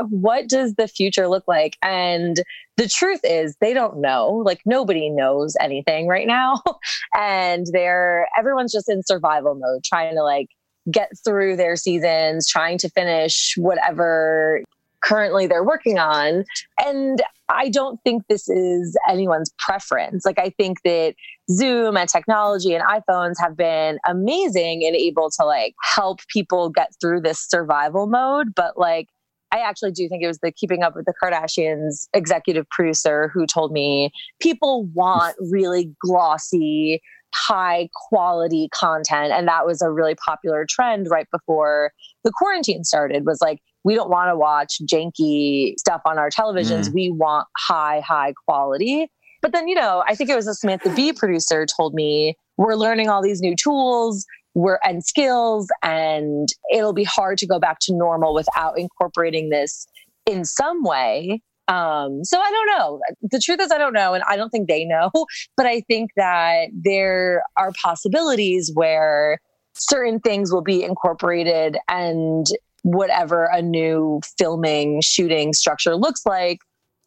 uh, 0.00 0.04
what 0.04 0.48
does 0.48 0.74
the 0.74 0.88
future 0.88 1.28
look 1.28 1.44
like? 1.46 1.76
And 1.82 2.42
the 2.78 2.88
truth 2.88 3.20
is 3.24 3.56
they 3.60 3.74
don't 3.74 4.00
know 4.00 4.42
like 4.46 4.60
nobody 4.64 5.10
knows 5.10 5.56
anything 5.60 6.06
right 6.06 6.28
now 6.28 6.62
and 7.18 7.66
they're 7.72 8.28
everyone's 8.38 8.72
just 8.72 8.88
in 8.88 9.02
survival 9.04 9.56
mode 9.56 9.82
trying 9.84 10.14
to 10.14 10.22
like 10.22 10.46
get 10.90 11.10
through 11.24 11.56
their 11.56 11.76
seasons, 11.76 12.48
trying 12.48 12.78
to 12.78 12.88
finish 12.90 13.54
whatever 13.56 14.62
currently 15.00 15.46
they're 15.46 15.64
working 15.64 15.98
on. 15.98 16.44
And 16.84 17.22
I 17.48 17.68
don't 17.68 18.00
think 18.02 18.24
this 18.28 18.48
is 18.48 18.96
anyone's 19.08 19.52
preference. 19.58 20.24
Like, 20.26 20.38
I 20.38 20.50
think 20.50 20.82
that 20.82 21.14
Zoom 21.50 21.96
and 21.96 22.08
technology 22.08 22.74
and 22.74 22.84
iPhones 22.84 23.34
have 23.40 23.56
been 23.56 23.98
amazing 24.06 24.84
and 24.84 24.94
able 24.96 25.30
to 25.38 25.44
like 25.44 25.74
help 25.82 26.20
people 26.28 26.68
get 26.68 26.92
through 27.00 27.22
this 27.22 27.40
survival 27.48 28.06
mode. 28.06 28.54
But 28.54 28.76
like, 28.76 29.08
I 29.50 29.60
actually 29.60 29.92
do 29.92 30.08
think 30.08 30.22
it 30.22 30.26
was 30.26 30.40
the 30.40 30.52
Keeping 30.52 30.82
Up 30.82 30.94
with 30.94 31.06
the 31.06 31.14
Kardashians 31.22 32.08
executive 32.12 32.68
producer 32.68 33.30
who 33.32 33.46
told 33.46 33.72
me 33.72 34.10
people 34.40 34.84
want 34.92 35.36
really 35.38 35.94
glossy, 36.04 37.00
high 37.34 37.88
quality 38.08 38.68
content. 38.72 39.32
And 39.32 39.48
that 39.48 39.66
was 39.66 39.82
a 39.82 39.90
really 39.90 40.14
popular 40.14 40.66
trend 40.68 41.08
right 41.10 41.26
before 41.30 41.92
the 42.24 42.32
quarantine 42.32 42.84
started 42.84 43.24
was 43.26 43.38
like 43.40 43.60
we 43.84 43.94
don't 43.94 44.10
want 44.10 44.30
to 44.30 44.36
watch 44.36 44.78
janky 44.90 45.74
stuff 45.78 46.02
on 46.04 46.18
our 46.18 46.30
televisions. 46.30 46.88
Mm. 46.88 46.94
we 46.94 47.10
want 47.10 47.46
high 47.56 48.00
high 48.00 48.32
quality. 48.46 49.10
But 49.40 49.52
then 49.52 49.68
you 49.68 49.76
know 49.76 50.02
i 50.06 50.16
think 50.16 50.30
it 50.30 50.34
was 50.34 50.48
a 50.48 50.54
samantha 50.54 50.92
bee 50.94 51.12
producer 51.12 51.64
told 51.64 51.94
me 51.94 52.34
we're 52.56 52.74
learning 52.74 53.08
all 53.08 53.22
these 53.22 53.40
new 53.40 53.54
tools 53.54 54.26
we're 54.54 54.80
and 54.82 55.04
skills 55.04 55.68
and 55.82 56.48
it'll 56.72 56.92
be 56.92 57.04
hard 57.04 57.38
to 57.38 57.46
go 57.46 57.60
back 57.60 57.78
to 57.80 57.94
normal 57.94 58.34
without 58.34 58.76
incorporating 58.76 59.50
this 59.50 59.86
in 60.26 60.44
some 60.44 60.82
way 60.82 61.40
um, 61.68 62.24
so 62.24 62.40
I 62.40 62.50
don't 62.50 62.78
know. 62.78 63.00
The 63.30 63.38
truth 63.38 63.60
is, 63.60 63.70
I 63.70 63.78
don't 63.78 63.92
know, 63.92 64.14
and 64.14 64.24
I 64.24 64.36
don't 64.36 64.50
think 64.50 64.68
they 64.68 64.84
know. 64.84 65.10
But 65.56 65.66
I 65.66 65.80
think 65.82 66.10
that 66.16 66.68
there 66.72 67.42
are 67.56 67.72
possibilities 67.82 68.70
where 68.74 69.38
certain 69.74 70.20
things 70.20 70.52
will 70.52 70.62
be 70.62 70.82
incorporated, 70.82 71.76
and 71.88 72.46
whatever 72.82 73.48
a 73.52 73.60
new 73.60 74.20
filming, 74.38 75.00
shooting 75.02 75.52
structure 75.52 75.96
looks 75.96 76.24
like 76.24 76.58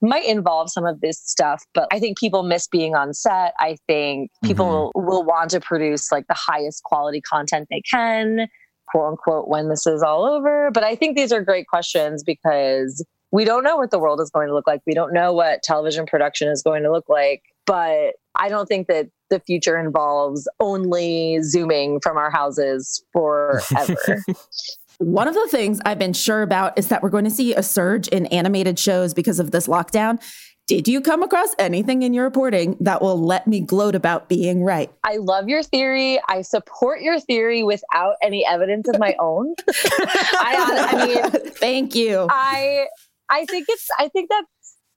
might 0.02 0.26
involve 0.26 0.70
some 0.70 0.86
of 0.86 1.00
this 1.02 1.20
stuff. 1.20 1.64
But 1.74 1.88
I 1.92 2.00
think 2.00 2.18
people 2.18 2.44
miss 2.44 2.68
being 2.68 2.96
on 2.96 3.14
set. 3.14 3.54
I 3.60 3.78
think 3.88 4.32
people 4.44 4.92
mm-hmm. 4.96 5.08
will 5.08 5.24
want 5.24 5.52
to 5.52 5.60
produce 5.60 6.12
like 6.12 6.28
the 6.28 6.36
highest 6.38 6.84
quality 6.84 7.22
content 7.22 7.68
they 7.70 7.82
can, 7.90 8.48
quote 8.90 9.12
unquote, 9.12 9.48
when 9.48 9.70
this 9.70 9.88
is 9.88 10.04
all 10.04 10.26
over. 10.26 10.72
But 10.72 10.84
I 10.84 10.96
think 10.96 11.16
these 11.16 11.32
are 11.32 11.42
great 11.42 11.68
questions 11.68 12.24
because 12.24 13.06
we 13.32 13.46
don't 13.46 13.64
know 13.64 13.78
what 13.78 13.92
the 13.92 14.00
world 14.00 14.20
is 14.20 14.30
going 14.30 14.48
to 14.48 14.54
look 14.54 14.68
like. 14.68 14.82
We 14.86 14.94
don't 14.94 15.14
know 15.14 15.34
what 15.34 15.64
television 15.64 16.06
production 16.06 16.50
is 16.50 16.62
going 16.62 16.84
to 16.84 16.92
look 16.92 17.08
like. 17.08 17.44
But 17.66 18.16
I 18.36 18.50
don't 18.50 18.68
think 18.68 18.88
that 18.88 19.10
the 19.30 19.40
future 19.40 19.80
involves 19.80 20.48
only 20.60 21.42
zooming 21.42 22.00
from 22.02 22.18
our 22.18 22.30
houses 22.30 23.04
forever. 23.14 24.24
One 24.98 25.28
of 25.28 25.34
the 25.34 25.48
things 25.50 25.80
I've 25.86 25.98
been 25.98 26.14
sure 26.14 26.42
about 26.42 26.78
is 26.78 26.90
that 26.90 27.02
we're 27.02 27.10
going 27.10 27.24
to 27.24 27.32
see 27.32 27.56
a 27.56 27.64
surge 27.64 28.08
in 28.10 28.28
animated 28.28 28.78
shows 28.78 29.14
because 29.14 29.40
of 29.40 29.52
this 29.52 29.68
lockdown. 29.68 30.22
Did 30.68 30.88
you 30.88 31.02
come 31.02 31.24
across 31.24 31.54
anything 31.60 32.04
in 32.04 32.14
your 32.14 32.24
reporting 32.24 32.78
that 32.80 33.02
will 33.02 33.20
let 33.20 33.48
me 33.48 33.60
gloat 33.60 33.96
about 33.96 34.30
being 34.30 34.64
right? 34.64 34.90
I 35.04 35.18
love 35.18 35.50
your 35.50 35.64
theory. 35.64 36.20
I 36.30 36.44
support 36.44 37.02
your 37.02 37.20
theory 37.20 37.64
without 37.64 38.16
any 38.22 38.46
evidence 38.46 38.88
of 38.88 39.00
my 39.00 39.16
own. 39.20 39.54
I, 39.70 40.92
I 40.94 41.08
mean, 41.08 41.52
thank 41.56 41.96
you. 41.96 42.28
I 42.30 42.88
I 43.32 43.46
think 43.46 43.68
it's 43.70 43.88
I 43.98 44.10
think 44.10 44.30
that 44.30 44.44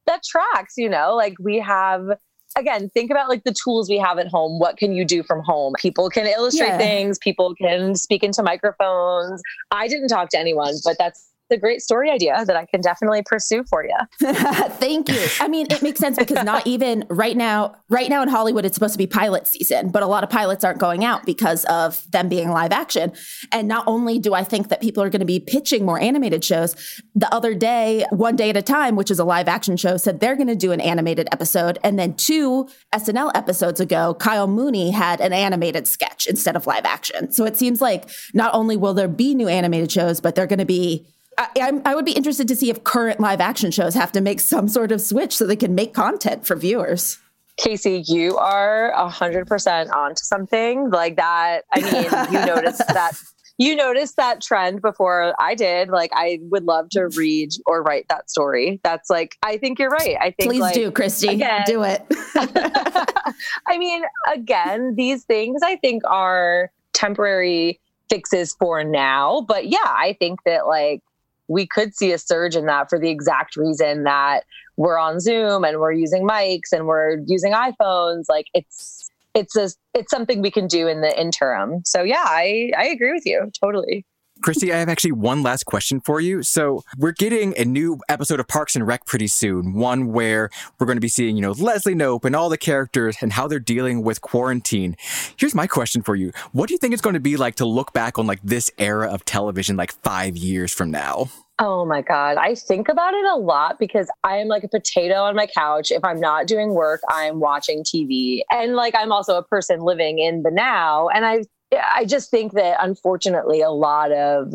that 0.07 0.23
tracks, 0.25 0.75
you 0.77 0.89
know, 0.89 1.15
like 1.15 1.35
we 1.41 1.59
have 1.61 2.09
again, 2.57 2.91
think 2.91 3.11
about 3.11 3.29
like 3.29 3.45
the 3.45 3.55
tools 3.55 3.89
we 3.89 3.99
have 3.99 4.19
at 4.19 4.29
home. 4.29 4.59
What 4.59 4.77
can 4.77 4.93
you 4.93 5.05
do 5.05 5.23
from 5.23 5.43
home? 5.43 5.75
People 5.79 6.11
can 6.11 6.27
illustrate 6.27 6.67
yeah. 6.69 6.79
things, 6.79 7.19
people 7.19 7.55
can 7.55 7.95
speak 7.95 8.23
into 8.23 8.43
microphones. 8.43 9.43
I 9.71 9.89
didn't 9.89 10.09
talk 10.09 10.29
to 10.31 10.39
anyone, 10.39 10.75
but 10.85 10.97
that's 10.99 11.31
a 11.51 11.59
great 11.59 11.83
story 11.83 12.11
idea 12.11 12.45
that 12.45 12.57
I 12.57 12.67
can 12.67 12.81
definitely 12.81 13.23
pursue 13.23 13.65
for 13.65 13.85
you. 13.85 13.97
Thank 14.79 15.09
you. 15.09 15.27
I 15.41 15.49
mean, 15.49 15.67
it 15.71 15.83
makes 15.83 16.01
sense 16.01 16.19
because 16.19 16.45
not 16.45 16.67
even 16.67 17.05
right 17.09 17.37
now, 17.37 17.77
right 17.89 18.09
now 18.09 18.23
in 18.23 18.29
Hollywood, 18.29 18.65
it's 18.65 18.75
supposed 18.75 18.95
to 18.95 18.99
be 18.99 19.07
pilot 19.07 19.47
season, 19.47 19.91
but 19.91 20.03
a 20.03 20.07
lot 20.07 20.25
of 20.25 20.31
pilots 20.31 20.65
aren't 20.65 20.79
going 20.79 21.05
out 21.05 21.27
because 21.27 21.65
of 21.67 22.11
them 22.11 22.29
being 22.29 22.51
live 22.51 22.73
action. 22.73 23.13
And 23.53 23.69
not 23.69 23.85
only 23.87 24.19
do 24.19 24.35
I 24.35 24.45
think 24.45 24.69
that 24.69 24.81
people 24.81 25.03
are 25.03 25.11
going 25.11 25.21
to 25.21 25.27
be 25.27 25.41
pitching 25.41 25.85
more 25.85 26.01
animated 26.01 26.45
shows, 26.45 26.75
the 27.15 27.33
other 27.33 27.55
day, 27.55 28.05
One 28.11 28.37
Day 28.37 28.51
at 28.51 28.57
a 28.57 28.63
Time, 28.63 28.97
which 28.97 29.11
is 29.11 29.19
a 29.19 29.25
live 29.25 29.49
action 29.49 29.77
show, 29.77 29.97
said 29.97 30.21
they're 30.21 30.37
going 30.37 30.49
to 30.49 30.57
do 30.57 30.73
an 30.73 30.81
animated 30.81 31.29
episode. 31.33 31.79
And 31.85 31.99
then 31.99 32.15
two 32.15 32.69
SNL 32.95 33.31
episodes 33.35 33.81
ago, 33.81 34.15
Kyle 34.15 34.47
Mooney 34.47 34.91
had 34.91 35.21
an 35.21 35.33
animated 35.33 35.87
sketch 35.87 36.27
instead 36.27 36.57
of 36.57 36.67
live 36.67 36.85
action. 36.85 37.33
So 37.33 37.45
it 37.45 37.57
seems 37.57 37.81
like 37.81 38.09
not 38.33 38.55
only 38.55 38.77
will 38.77 38.95
there 38.95 39.09
be 39.09 39.35
new 39.35 39.49
animated 39.49 39.93
shows, 39.93 40.21
but 40.21 40.35
they're 40.35 40.47
going 40.47 40.59
to 40.59 40.65
be 40.65 41.07
I, 41.39 41.81
I, 41.85 41.95
would 41.95 42.05
be 42.05 42.13
interested 42.13 42.49
to 42.49 42.57
see 42.57 42.71
if 42.71 42.85
current 42.85 43.21
live 43.21 43.41
action 43.41 43.71
shows 43.71 43.95
have 43.95 44.13
to 44.13 44.21
make 44.21 44.41
some 44.41 44.69
sort 44.69 44.93
of 44.93 45.01
switch 45.01 45.37
so 45.37 45.47
they 45.47 45.57
can 45.57 45.75
make 45.75 45.95
content 45.95 46.47
for 46.47 46.57
viewers. 46.57 47.19
Casey, 47.57 48.03
you 48.07 48.37
are 48.37 48.91
a 48.91 49.09
hundred 49.09 49.47
percent 49.47 49.91
onto 49.91 50.23
something 50.23 50.91
like 50.91 51.17
that. 51.17 51.63
I 51.73 51.81
mean, 51.81 52.33
you 52.33 52.47
noticed 52.47 52.87
that 52.89 53.13
you 53.59 53.77
noticed 53.77 54.17
that 54.17 54.41
trend 54.41 54.83
before 54.83 55.35
I 55.39 55.55
did. 55.55 55.89
Like, 55.89 56.11
I 56.13 56.41
would 56.51 56.65
love 56.65 56.89
to 56.91 57.09
read 57.17 57.51
or 57.67 57.83
write 57.83 58.07
that 58.09 58.29
story. 58.29 58.81
That's 58.83 59.09
like, 59.09 59.37
I 59.43 59.59
think 59.59 59.79
you're 59.79 59.91
right. 59.91 60.17
I 60.21 60.33
think 60.33 60.51
please 60.51 60.61
like, 60.61 60.75
do, 60.75 60.91
Christy, 60.91 61.29
again, 61.29 61.63
do 61.65 61.85
it. 61.85 62.05
I 63.69 63.79
mean, 63.79 64.03
again, 64.33 64.95
these 64.97 65.25
things 65.25 65.63
I 65.63 65.77
think 65.77 66.03
are 66.05 66.73
temporary 66.93 67.81
fixes 68.09 68.55
for 68.59 68.83
now. 68.83 69.45
But 69.47 69.69
yeah, 69.69 69.79
I 69.85 70.17
think 70.19 70.41
that 70.45 70.67
like 70.67 71.03
we 71.49 71.67
could 71.67 71.95
see 71.95 72.13
a 72.13 72.19
surge 72.19 72.57
in 72.57 72.67
that 72.67 72.89
for 72.89 72.99
the 72.99 73.11
exact 73.11 73.57
reason 73.57 74.05
that 74.05 74.45
we're 74.77 74.99
on 74.99 75.21
Zoom 75.21 75.65
and 75.65 75.79
we're 75.79 75.93
using 75.93 76.27
mics 76.27 76.73
and 76.73 76.87
we're 76.87 77.19
using 77.27 77.53
iPhones. 77.53 78.25
Like 78.29 78.47
it's 78.55 79.09
it's 79.35 79.57
a 79.57 79.71
it's 79.93 80.11
something 80.11 80.41
we 80.41 80.51
can 80.51 80.67
do 80.67 80.89
in 80.89 81.01
the 81.01 81.21
interim. 81.21 81.83
So 81.85 82.03
yeah, 82.03 82.25
I 82.25 82.73
I 82.77 82.87
agree 82.87 83.13
with 83.13 83.27
you 83.27 83.51
totally. 83.61 84.07
Christy, 84.43 84.73
I 84.73 84.79
have 84.79 84.89
actually 84.89 85.13
one 85.13 85.43
last 85.43 85.65
question 85.65 86.01
for 86.01 86.21
you. 86.21 86.43
So 86.43 86.83
we're 86.99 87.13
getting 87.13 87.55
a 87.57 87.65
new 87.65 87.99
episode 88.09 88.41
of 88.41 88.49
Parks 88.49 88.77
and 88.77 88.87
Rec 88.87 89.07
pretty 89.07 89.29
soon. 89.29 89.73
One 89.73 90.13
where 90.13 90.51
we're 90.79 90.87
going 90.87 90.97
to 90.97 91.01
be 91.01 91.09
seeing, 91.09 91.37
you 91.37 91.43
know, 91.43 91.53
Leslie 91.53 91.95
Knope 91.95 92.25
and 92.25 92.37
all 92.37 92.49
the 92.49 92.59
characters 92.59 93.17
and 93.21 93.33
how 93.33 93.47
they're 93.47 93.59
dealing 93.59 94.03
with 94.03 94.21
quarantine. 94.21 94.97
Here's 95.39 95.55
my 95.55 95.67
question 95.67 96.03
for 96.03 96.15
you. 96.15 96.33
What 96.53 96.69
do 96.69 96.75
you 96.75 96.79
think 96.79 96.93
it's 96.93 97.03
going 97.03 97.15
to 97.15 97.21
be 97.21 97.37
like 97.37 97.55
to 97.57 97.65
look 97.65 97.93
back 97.93 98.19
on 98.19 98.27
like 98.27 98.41
this 98.43 98.71
era 98.79 99.09
of 99.11 99.25
television 99.25 99.77
like 99.77 99.93
five 100.03 100.37
years 100.37 100.73
from 100.73 100.91
now? 100.91 101.31
Oh 101.61 101.85
my 101.85 102.03
God. 102.03 102.37
I 102.37 102.57
think 102.57 102.89
about 102.89 103.15
it 103.15 103.25
a 103.25 103.37
lot 103.37 103.79
because 103.79 104.11
I 104.25 104.39
am 104.39 104.49
like 104.49 104.65
a 104.65 104.69
potato 104.69 105.23
on 105.23 105.37
my 105.37 105.47
couch. 105.47 105.93
If 105.93 106.03
I'm 106.05 106.19
not 106.19 106.49
doing 106.49 106.75
work, 106.75 107.01
I'm 107.09 107.39
watching 107.39 107.85
TV. 107.85 108.41
And 108.51 108.75
like 108.75 108.95
I'm 108.97 109.13
also 109.13 109.39
a 109.39 109.43
person 109.45 109.81
living 109.81 110.19
in 110.19 110.43
the 110.43 110.51
now. 110.51 111.09
And 111.09 111.25
I 111.25 111.45
I 111.77 112.05
just 112.05 112.31
think 112.31 112.53
that 112.53 112.79
unfortunately, 112.81 113.61
a 113.61 113.71
lot 113.71 114.13
of 114.13 114.55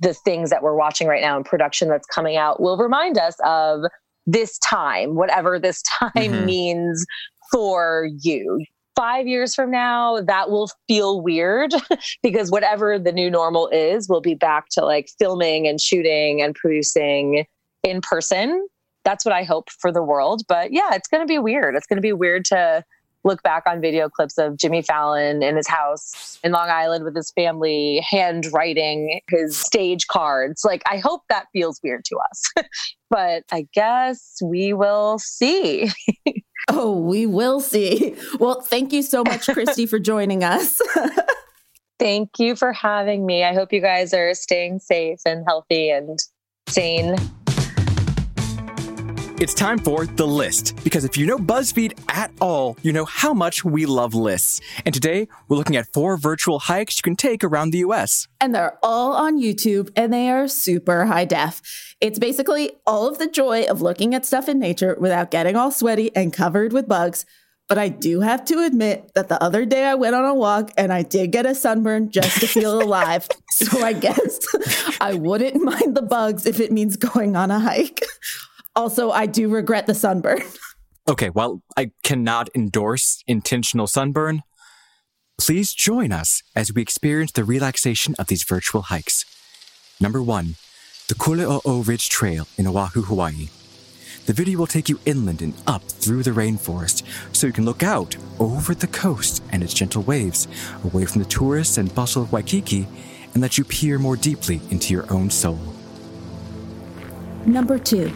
the 0.00 0.14
things 0.14 0.50
that 0.50 0.62
we're 0.62 0.76
watching 0.76 1.08
right 1.08 1.22
now 1.22 1.36
in 1.36 1.44
production 1.44 1.88
that's 1.88 2.06
coming 2.06 2.36
out 2.36 2.60
will 2.60 2.76
remind 2.76 3.18
us 3.18 3.34
of 3.44 3.82
this 4.26 4.58
time, 4.58 5.14
whatever 5.14 5.58
this 5.58 5.82
time 5.82 6.10
mm-hmm. 6.14 6.44
means 6.44 7.04
for 7.50 8.08
you. 8.20 8.64
Five 8.94 9.26
years 9.28 9.54
from 9.54 9.70
now, 9.70 10.20
that 10.22 10.50
will 10.50 10.68
feel 10.88 11.20
weird 11.20 11.72
because 12.22 12.50
whatever 12.50 12.98
the 12.98 13.12
new 13.12 13.30
normal 13.30 13.68
is, 13.68 14.08
we'll 14.08 14.20
be 14.20 14.34
back 14.34 14.66
to 14.72 14.84
like 14.84 15.08
filming 15.18 15.66
and 15.68 15.80
shooting 15.80 16.42
and 16.42 16.54
producing 16.54 17.44
in 17.84 18.00
person. 18.00 18.66
That's 19.04 19.24
what 19.24 19.32
I 19.32 19.44
hope 19.44 19.70
for 19.70 19.92
the 19.92 20.02
world. 20.02 20.42
But 20.48 20.72
yeah, 20.72 20.94
it's 20.94 21.08
going 21.08 21.22
to 21.22 21.30
be 21.30 21.38
weird. 21.38 21.76
It's 21.76 21.86
going 21.86 21.96
to 21.96 22.02
be 22.02 22.12
weird 22.12 22.44
to 22.46 22.84
look 23.24 23.42
back 23.42 23.64
on 23.66 23.80
video 23.80 24.08
clips 24.08 24.38
of 24.38 24.56
Jimmy 24.56 24.82
Fallon 24.82 25.42
in 25.42 25.56
his 25.56 25.68
house 25.68 26.38
in 26.42 26.52
Long 26.52 26.68
Island 26.68 27.04
with 27.04 27.16
his 27.16 27.30
family, 27.32 28.04
handwriting 28.08 29.20
his 29.28 29.56
stage 29.56 30.06
cards. 30.06 30.64
Like, 30.64 30.82
I 30.90 30.98
hope 30.98 31.22
that 31.28 31.46
feels 31.52 31.80
weird 31.82 32.04
to 32.06 32.16
us, 32.16 32.66
but 33.10 33.44
I 33.50 33.66
guess 33.72 34.38
we 34.42 34.72
will 34.72 35.18
see. 35.18 35.90
oh, 36.68 36.98
we 36.98 37.26
will 37.26 37.60
see. 37.60 38.16
Well, 38.38 38.60
thank 38.60 38.92
you 38.92 39.02
so 39.02 39.22
much, 39.24 39.46
Christy, 39.46 39.86
for 39.86 39.98
joining 39.98 40.44
us. 40.44 40.80
thank 41.98 42.30
you 42.38 42.56
for 42.56 42.72
having 42.72 43.26
me. 43.26 43.44
I 43.44 43.54
hope 43.54 43.72
you 43.72 43.80
guys 43.80 44.14
are 44.14 44.34
staying 44.34 44.80
safe 44.80 45.20
and 45.26 45.44
healthy 45.46 45.90
and 45.90 46.18
sane. 46.68 47.16
It's 49.40 49.54
time 49.54 49.78
for 49.78 50.04
The 50.04 50.26
List, 50.26 50.74
because 50.82 51.04
if 51.04 51.16
you 51.16 51.24
know 51.24 51.38
BuzzFeed 51.38 51.96
at 52.08 52.32
all, 52.40 52.76
you 52.82 52.92
know 52.92 53.04
how 53.04 53.32
much 53.32 53.64
we 53.64 53.86
love 53.86 54.12
lists. 54.12 54.60
And 54.84 54.92
today, 54.92 55.28
we're 55.46 55.56
looking 55.56 55.76
at 55.76 55.86
four 55.92 56.16
virtual 56.16 56.58
hikes 56.58 56.96
you 56.96 57.02
can 57.02 57.14
take 57.14 57.44
around 57.44 57.70
the 57.70 57.78
US. 57.78 58.26
And 58.40 58.52
they're 58.52 58.76
all 58.82 59.12
on 59.12 59.40
YouTube, 59.40 59.92
and 59.94 60.12
they 60.12 60.28
are 60.28 60.48
super 60.48 61.04
high 61.04 61.24
def. 61.24 61.62
It's 62.00 62.18
basically 62.18 62.72
all 62.84 63.06
of 63.06 63.18
the 63.18 63.28
joy 63.28 63.62
of 63.62 63.80
looking 63.80 64.12
at 64.12 64.26
stuff 64.26 64.48
in 64.48 64.58
nature 64.58 64.96
without 64.98 65.30
getting 65.30 65.54
all 65.54 65.70
sweaty 65.70 66.10
and 66.16 66.32
covered 66.32 66.72
with 66.72 66.88
bugs. 66.88 67.24
But 67.68 67.78
I 67.78 67.90
do 67.90 68.22
have 68.22 68.44
to 68.46 68.64
admit 68.64 69.12
that 69.14 69.28
the 69.28 69.40
other 69.40 69.64
day 69.64 69.84
I 69.84 69.94
went 69.94 70.16
on 70.16 70.24
a 70.24 70.34
walk 70.34 70.72
and 70.76 70.92
I 70.92 71.02
did 71.02 71.30
get 71.30 71.46
a 71.46 71.54
sunburn 71.54 72.10
just 72.10 72.40
to 72.40 72.48
feel 72.48 72.82
alive. 72.82 73.28
So 73.50 73.84
I 73.84 73.92
guess 73.92 74.40
I 75.00 75.14
wouldn't 75.14 75.62
mind 75.62 75.96
the 75.96 76.02
bugs 76.02 76.44
if 76.44 76.58
it 76.58 76.72
means 76.72 76.96
going 76.96 77.36
on 77.36 77.52
a 77.52 77.60
hike. 77.60 78.00
Also, 78.76 79.10
I 79.10 79.26
do 79.26 79.48
regret 79.48 79.86
the 79.86 79.94
sunburn. 79.94 80.42
okay, 81.08 81.30
while 81.30 81.62
I 81.76 81.90
cannot 82.02 82.48
endorse 82.54 83.22
intentional 83.26 83.86
sunburn, 83.86 84.42
please 85.38 85.72
join 85.72 86.12
us 86.12 86.42
as 86.54 86.72
we 86.72 86.82
experience 86.82 87.32
the 87.32 87.44
relaxation 87.44 88.14
of 88.18 88.26
these 88.26 88.44
virtual 88.44 88.82
hikes. 88.82 89.24
Number 90.00 90.22
one, 90.22 90.56
the 91.08 91.14
Kuliouou 91.14 91.86
Ridge 91.86 92.08
Trail 92.08 92.46
in 92.56 92.66
Oahu, 92.66 93.02
Hawaii. 93.02 93.48
The 94.26 94.34
video 94.34 94.58
will 94.58 94.66
take 94.66 94.90
you 94.90 95.00
inland 95.06 95.40
and 95.40 95.54
up 95.66 95.82
through 95.82 96.22
the 96.22 96.32
rainforest 96.32 97.02
so 97.34 97.46
you 97.46 97.52
can 97.52 97.64
look 97.64 97.82
out 97.82 98.14
over 98.38 98.74
the 98.74 98.86
coast 98.88 99.42
and 99.50 99.62
its 99.62 99.72
gentle 99.72 100.02
waves, 100.02 100.46
away 100.84 101.06
from 101.06 101.22
the 101.22 101.28
tourists 101.28 101.78
and 101.78 101.94
bustle 101.94 102.24
of 102.24 102.32
Waikiki, 102.32 102.86
and 103.32 103.40
let 103.40 103.56
you 103.56 103.64
peer 103.64 103.98
more 103.98 104.16
deeply 104.16 104.60
into 104.70 104.92
your 104.92 105.10
own 105.10 105.30
soul. 105.30 105.58
Number 107.46 107.78
two, 107.78 108.12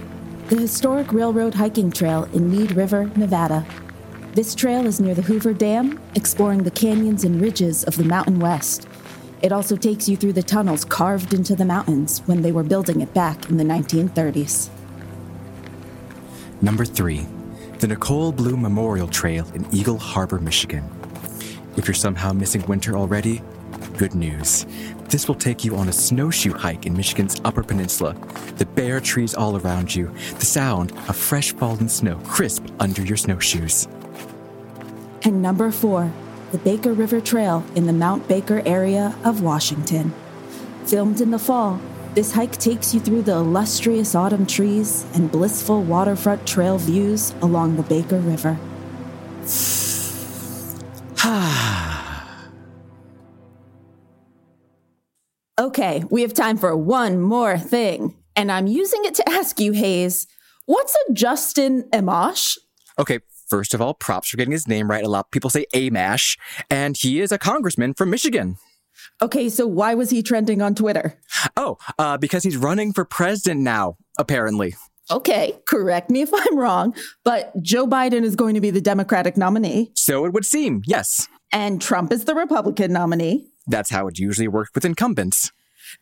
the 0.53 0.61
historic 0.61 1.11
railroad 1.15 1.55
hiking 1.55 1.91
trail 1.91 2.25
in 2.35 2.51
Mead 2.51 2.73
River, 2.73 3.11
Nevada. 3.17 3.65
This 4.35 4.55
trail 4.55 4.87
is 4.87 5.01
near 5.01 5.15
the 5.15 5.23
Hoover 5.23 5.55
Dam, 5.55 5.99
exploring 6.15 6.63
the 6.63 6.71
canyons 6.71 7.25
and 7.25 7.41
ridges 7.41 7.85
of 7.85 7.97
the 7.97 8.05
Mountain 8.05 8.39
West. 8.39 8.87
It 9.41 9.51
also 9.51 9.77
takes 9.77 10.11
you 10.11 10.17
through 10.19 10.35
the 10.35 10.43
tunnels 10.43 10.85
carved 10.85 11.33
into 11.33 11.57
the 11.57 11.65
mountains 11.65 12.19
when 12.27 12.43
they 12.43 12.53
were 12.53 12.65
building 12.65 13.01
it 13.01 13.15
back 13.15 13.49
in 13.49 13.57
the 13.57 13.65
1930s. 13.65 14.69
Number 16.61 16.85
three, 16.85 17.27
the 17.79 17.87
Nicole 17.87 18.31
Blue 18.31 18.59
Memorial 18.59 19.09
Trail 19.09 19.51
in 19.55 19.67
Eagle 19.75 19.97
Harbor, 19.97 20.39
Michigan. 20.39 20.85
If 21.79 21.89
you're 21.89 21.95
somehow 21.95 22.35
missing 22.35 22.61
winter 22.67 22.95
already, 22.95 23.41
good 24.03 24.15
news. 24.17 24.67
This 25.11 25.29
will 25.29 25.37
take 25.37 25.65
you 25.65 25.77
on 25.77 25.89
a 25.89 25.93
snowshoe 25.93 26.53
hike 26.53 26.87
in 26.87 26.97
Michigan's 26.97 27.41
Upper 27.45 27.63
Peninsula. 27.63 28.17
The 28.57 28.67
bare 28.67 28.99
trees 28.99 29.33
all 29.33 29.57
around 29.57 29.95
you, 29.95 30.13
the 30.41 30.45
sound 30.45 30.91
of 31.09 31.15
fresh 31.15 31.53
fallen 31.53 31.89
snow 31.89 32.17
crisp 32.25 32.67
under 32.81 33.03
your 33.03 33.17
snowshoes. 33.17 33.87
And 35.23 35.41
number 35.41 35.71
four, 35.71 36.11
the 36.51 36.59
Baker 36.59 36.93
River 36.93 37.21
Trail 37.21 37.65
in 37.77 37.87
the 37.87 37.93
Mount 37.93 38.27
Baker 38.27 38.61
area 38.67 39.15
of 39.23 39.41
Washington. 39.41 40.13
Filmed 40.87 41.21
in 41.21 41.31
the 41.31 41.39
fall, 41.39 41.81
this 42.15 42.33
hike 42.33 42.57
takes 42.57 42.93
you 42.93 42.99
through 42.99 43.23
the 43.23 43.37
illustrious 43.37 44.17
autumn 44.17 44.47
trees 44.47 45.07
and 45.15 45.31
blissful 45.31 45.81
waterfront 45.81 46.45
trail 46.45 46.77
views 46.77 47.37
along 47.41 47.77
the 47.77 47.85
Baker 47.85 48.19
River. 48.19 48.59
Okay, 55.73 56.05
we 56.11 56.21
have 56.21 56.35
time 56.35 56.59
for 56.59 56.77
one 56.77 57.19
more 57.19 57.57
thing. 57.57 58.15
And 58.37 58.53
I'm 58.53 58.67
using 58.67 59.07
it 59.07 59.15
to 59.15 59.27
ask 59.27 59.59
you, 59.59 59.73
Hayes, 59.73 60.27
what's 60.67 60.95
a 60.95 61.15
Justin 61.15 61.85
Amash? 61.95 62.59
Okay, 62.99 63.21
first 63.49 63.73
of 63.73 63.81
all, 63.81 63.95
props 63.95 64.29
for 64.29 64.37
getting 64.37 64.53
his 64.53 64.69
name 64.69 64.91
right. 64.91 65.03
A 65.03 65.09
lot 65.09 65.25
of 65.25 65.31
people 65.31 65.49
say 65.49 65.65
Amash, 65.75 66.37
and 66.69 66.95
he 66.95 67.23
is 67.23 67.33
a 67.33 67.39
congressman 67.39 67.95
from 67.95 68.11
Michigan. 68.11 68.59
Okay, 69.23 69.49
so 69.49 69.67
why 69.67 69.95
was 69.95 70.11
he 70.11 70.23
trending 70.23 70.61
on 70.61 70.75
Twitter? 70.75 71.19
Oh, 71.57 71.79
uh, 71.99 72.19
because 72.19 72.43
he's 72.43 72.59
running 72.59 72.93
for 72.93 73.07
president 73.07 73.63
now, 73.63 73.97
apparently. 74.19 74.75
Okay, 75.11 75.59
correct 75.65 76.11
me 76.11 76.21
if 76.21 76.29
I'm 76.35 76.59
wrong, 76.59 76.95
but 77.25 77.51
Joe 77.63 77.87
Biden 77.87 78.25
is 78.25 78.37
going 78.37 78.57
to 78.57 78.61
be 78.61 78.69
the 78.69 78.83
Democratic 78.83 79.39
nominee. 79.39 79.91
So 79.97 80.27
it 80.27 80.35
would 80.35 80.45
seem, 80.45 80.83
yes. 80.85 81.29
And 81.51 81.81
Trump 81.81 82.13
is 82.13 82.27
the 82.27 82.35
Republican 82.35 82.93
nominee. 82.93 83.49
That's 83.67 83.89
how 83.89 84.07
it 84.09 84.19
usually 84.19 84.49
works 84.49 84.73
with 84.75 84.85
incumbents. 84.85 85.51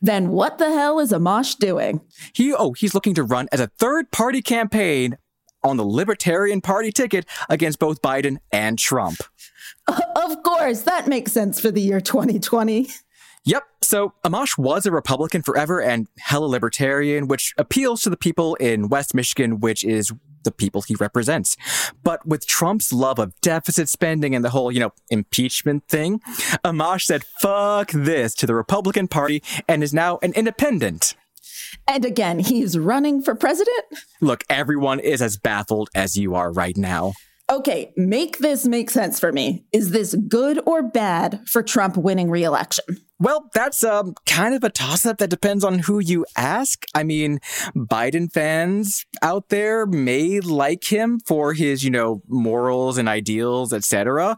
Then 0.00 0.30
what 0.30 0.58
the 0.58 0.70
hell 0.70 0.98
is 1.00 1.12
Amash 1.12 1.56
doing? 1.58 2.00
He 2.32 2.54
oh, 2.54 2.72
he's 2.72 2.94
looking 2.94 3.14
to 3.14 3.22
run 3.22 3.48
as 3.52 3.60
a 3.60 3.68
third 3.78 4.10
party 4.10 4.42
campaign 4.42 5.16
on 5.62 5.76
the 5.76 5.84
Libertarian 5.84 6.60
Party 6.60 6.90
ticket 6.90 7.26
against 7.48 7.78
both 7.78 8.00
Biden 8.02 8.38
and 8.52 8.78
Trump. 8.78 9.18
Of 10.16 10.42
course, 10.44 10.82
that 10.82 11.08
makes 11.08 11.32
sense 11.32 11.58
for 11.60 11.72
the 11.72 11.80
year 11.80 12.00
2020. 12.00 12.88
Yep. 13.44 13.64
So 13.82 14.12
Amash 14.24 14.58
was 14.58 14.86
a 14.86 14.90
Republican 14.90 15.42
forever 15.42 15.80
and 15.80 16.08
hella 16.18 16.46
libertarian, 16.46 17.26
which 17.26 17.54
appeals 17.56 18.02
to 18.02 18.10
the 18.10 18.16
people 18.16 18.54
in 18.56 18.88
West 18.88 19.14
Michigan, 19.14 19.60
which 19.60 19.82
is 19.82 20.12
the 20.42 20.50
people 20.50 20.82
he 20.82 20.94
represents. 20.94 21.56
But 22.02 22.26
with 22.26 22.46
Trump's 22.46 22.92
love 22.92 23.18
of 23.18 23.38
deficit 23.40 23.88
spending 23.88 24.34
and 24.34 24.44
the 24.44 24.50
whole, 24.50 24.70
you 24.72 24.80
know, 24.80 24.92
impeachment 25.10 25.86
thing, 25.88 26.20
Amash 26.64 27.04
said, 27.04 27.24
fuck 27.40 27.90
this 27.92 28.34
to 28.36 28.46
the 28.46 28.54
Republican 28.54 29.08
Party 29.08 29.42
and 29.68 29.82
is 29.82 29.92
now 29.92 30.18
an 30.22 30.32
independent. 30.34 31.14
And 31.86 32.04
again, 32.04 32.38
he's 32.38 32.78
running 32.78 33.22
for 33.22 33.34
president? 33.34 33.84
Look, 34.20 34.44
everyone 34.48 35.00
is 35.00 35.22
as 35.22 35.36
baffled 35.36 35.88
as 35.94 36.16
you 36.16 36.34
are 36.34 36.52
right 36.52 36.76
now. 36.76 37.12
Okay, 37.50 37.92
make 37.96 38.38
this 38.38 38.64
make 38.64 38.90
sense 38.90 39.18
for 39.18 39.32
me. 39.32 39.64
Is 39.72 39.90
this 39.90 40.14
good 40.14 40.60
or 40.66 40.84
bad 40.84 41.40
for 41.48 41.64
Trump 41.64 41.96
winning 41.96 42.30
reelection? 42.30 42.84
Well, 43.18 43.50
that's 43.52 43.82
um, 43.82 44.14
kind 44.24 44.54
of 44.54 44.62
a 44.62 44.70
toss 44.70 45.04
up 45.04 45.18
that 45.18 45.30
depends 45.30 45.64
on 45.64 45.80
who 45.80 45.98
you 45.98 46.24
ask. 46.36 46.86
I 46.94 47.02
mean, 47.02 47.40
Biden 47.76 48.32
fans 48.32 49.04
out 49.20 49.48
there 49.48 49.84
may 49.84 50.38
like 50.38 50.84
him 50.84 51.18
for 51.26 51.52
his, 51.52 51.82
you 51.82 51.90
know, 51.90 52.22
morals 52.28 52.98
and 52.98 53.08
ideals, 53.08 53.72
etc. 53.72 54.36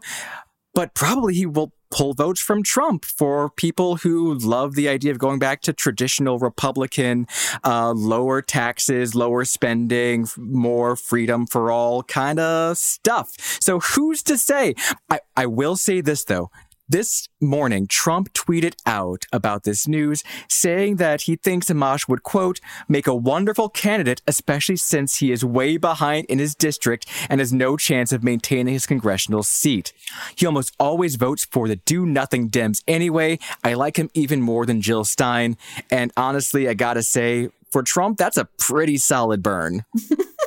But 0.73 0.95
probably 0.95 1.35
he 1.35 1.45
will 1.45 1.71
pull 1.93 2.15
votes 2.15 2.41
from 2.41 2.63
Trump 2.63 3.05
for 3.05 3.51
people 3.51 3.97
who 3.97 4.33
love 4.33 4.73
the 4.73 4.89
idea 4.89 5.11
of 5.11 5.19
going 5.19 5.37
back 5.37 5.61
to 5.61 5.71
traditional 5.71 6.39
Republican, 6.39 7.27
uh, 7.63 7.91
lower 7.91 8.41
taxes, 8.41 9.13
lower 9.13 9.45
spending, 9.45 10.27
more 10.35 10.95
freedom 10.95 11.45
for 11.45 11.69
all 11.69 12.01
kind 12.01 12.39
of 12.39 12.77
stuff. 12.79 13.35
So 13.61 13.79
who's 13.79 14.23
to 14.23 14.39
say? 14.39 14.73
I, 15.09 15.19
I 15.37 15.45
will 15.45 15.75
say 15.75 16.01
this 16.01 16.23
though. 16.23 16.49
This 16.89 17.29
morning, 17.39 17.87
Trump 17.87 18.33
tweeted 18.33 18.75
out 18.85 19.23
about 19.31 19.63
this 19.63 19.87
news, 19.87 20.21
saying 20.49 20.97
that 20.97 21.21
he 21.21 21.37
thinks 21.37 21.67
Amash 21.67 22.09
would, 22.09 22.23
quote, 22.23 22.59
make 22.89 23.07
a 23.07 23.15
wonderful 23.15 23.69
candidate, 23.69 24.21
especially 24.27 24.75
since 24.75 25.15
he 25.15 25.31
is 25.31 25.45
way 25.45 25.77
behind 25.77 26.25
in 26.25 26.39
his 26.39 26.55
district 26.55 27.07
and 27.29 27.39
has 27.39 27.53
no 27.53 27.77
chance 27.77 28.11
of 28.11 28.21
maintaining 28.21 28.73
his 28.73 28.85
congressional 28.85 29.43
seat. 29.43 29.93
He 30.35 30.45
almost 30.45 30.75
always 30.77 31.15
votes 31.15 31.45
for 31.45 31.69
the 31.69 31.77
do 31.77 32.05
nothing 32.05 32.49
Dems 32.49 32.83
anyway. 32.85 33.39
I 33.63 33.75
like 33.75 33.95
him 33.95 34.09
even 34.13 34.41
more 34.41 34.65
than 34.65 34.81
Jill 34.81 35.05
Stein. 35.05 35.55
And 35.89 36.11
honestly, 36.17 36.67
I 36.67 36.73
gotta 36.73 37.01
say, 37.01 37.47
for 37.71 37.81
Trump, 37.81 38.17
that's 38.17 38.37
a 38.37 38.49
pretty 38.59 38.97
solid 38.97 39.41
burn. 39.41 39.85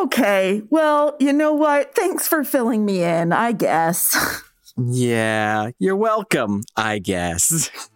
Okay, 0.00 0.62
well, 0.70 1.16
you 1.20 1.32
know 1.32 1.52
what? 1.52 1.94
Thanks 1.94 2.26
for 2.26 2.44
filling 2.44 2.84
me 2.84 3.02
in, 3.02 3.32
I 3.32 3.52
guess. 3.52 4.42
yeah, 4.76 5.70
you're 5.78 5.96
welcome, 5.96 6.62
I 6.76 6.98
guess. 6.98 7.70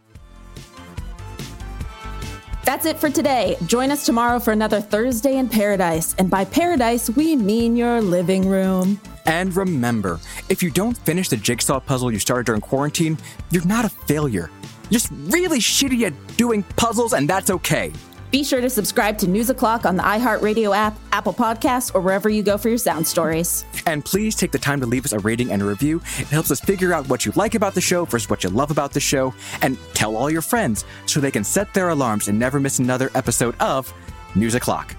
That's 2.64 2.84
it 2.84 2.98
for 2.98 3.08
today. 3.08 3.56
Join 3.66 3.92
us 3.92 4.04
tomorrow 4.04 4.40
for 4.40 4.52
another 4.52 4.80
Thursday 4.80 5.36
in 5.38 5.48
Paradise. 5.48 6.16
And 6.18 6.28
by 6.28 6.44
paradise, 6.44 7.08
we 7.08 7.36
mean 7.36 7.76
your 7.76 8.02
living 8.02 8.48
room. 8.48 9.00
And 9.24 9.54
remember, 9.54 10.18
if 10.48 10.64
you 10.64 10.70
don't 10.70 10.98
finish 10.98 11.28
the 11.28 11.36
jigsaw 11.36 11.78
puzzle 11.78 12.12
you 12.12 12.18
started 12.18 12.46
during 12.46 12.60
quarantine, 12.60 13.18
you're 13.52 13.64
not 13.64 13.84
a 13.84 13.88
failure. 13.88 14.50
You're 14.90 14.98
just 14.98 15.12
really 15.26 15.60
shitty 15.60 16.02
at 16.06 16.36
doing 16.36 16.64
puzzles, 16.74 17.12
and 17.12 17.28
that's 17.28 17.50
okay. 17.50 17.92
Be 18.36 18.44
sure 18.44 18.60
to 18.60 18.68
subscribe 18.68 19.16
to 19.20 19.26
News 19.26 19.48
O'Clock 19.48 19.86
on 19.86 19.96
the 19.96 20.02
iHeartRadio 20.02 20.76
app, 20.76 20.98
Apple 21.10 21.32
Podcasts, 21.32 21.94
or 21.94 22.02
wherever 22.02 22.28
you 22.28 22.42
go 22.42 22.58
for 22.58 22.68
your 22.68 22.76
sound 22.76 23.06
stories. 23.06 23.64
And 23.86 24.04
please 24.04 24.34
take 24.34 24.52
the 24.52 24.58
time 24.58 24.78
to 24.80 24.86
leave 24.86 25.06
us 25.06 25.14
a 25.14 25.18
rating 25.20 25.50
and 25.50 25.62
a 25.62 25.64
review. 25.64 26.02
It 26.18 26.26
helps 26.26 26.50
us 26.50 26.60
figure 26.60 26.92
out 26.92 27.08
what 27.08 27.24
you 27.24 27.32
like 27.34 27.54
about 27.54 27.72
the 27.72 27.80
show 27.80 28.04
versus 28.04 28.28
what 28.28 28.44
you 28.44 28.50
love 28.50 28.70
about 28.70 28.92
the 28.92 29.00
show. 29.00 29.32
And 29.62 29.78
tell 29.94 30.18
all 30.18 30.30
your 30.30 30.42
friends 30.42 30.84
so 31.06 31.18
they 31.18 31.30
can 31.30 31.44
set 31.44 31.72
their 31.72 31.88
alarms 31.88 32.28
and 32.28 32.38
never 32.38 32.60
miss 32.60 32.78
another 32.78 33.08
episode 33.14 33.56
of 33.58 33.90
News 34.34 34.54
O'Clock. 34.54 34.94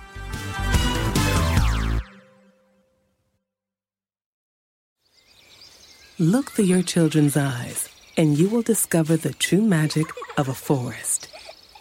Look 6.18 6.50
through 6.50 6.66
your 6.66 6.82
children's 6.82 7.38
eyes, 7.38 7.88
and 8.18 8.36
you 8.36 8.50
will 8.50 8.64
discover 8.64 9.16
the 9.16 9.36
true 9.36 9.62
magic 9.62 10.08
of 10.40 10.50
a 10.50 10.56
forest. 10.56 11.27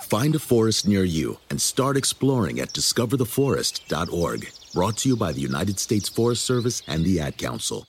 Find 0.07 0.37
a 0.37 0.39
forest 0.39 0.87
near 0.87 1.03
you 1.03 1.41
and 1.51 1.61
start 1.61 1.97
exploring 1.97 2.61
at 2.61 2.73
discovertheforest.org. 2.73 4.49
Brought 4.73 4.97
to 4.99 5.09
you 5.09 5.17
by 5.17 5.33
the 5.33 5.41
United 5.41 5.81
States 5.81 6.09
Forest 6.09 6.45
Service 6.45 6.81
and 6.87 7.05
the 7.05 7.19
Ad 7.19 7.37
Council. 7.39 7.89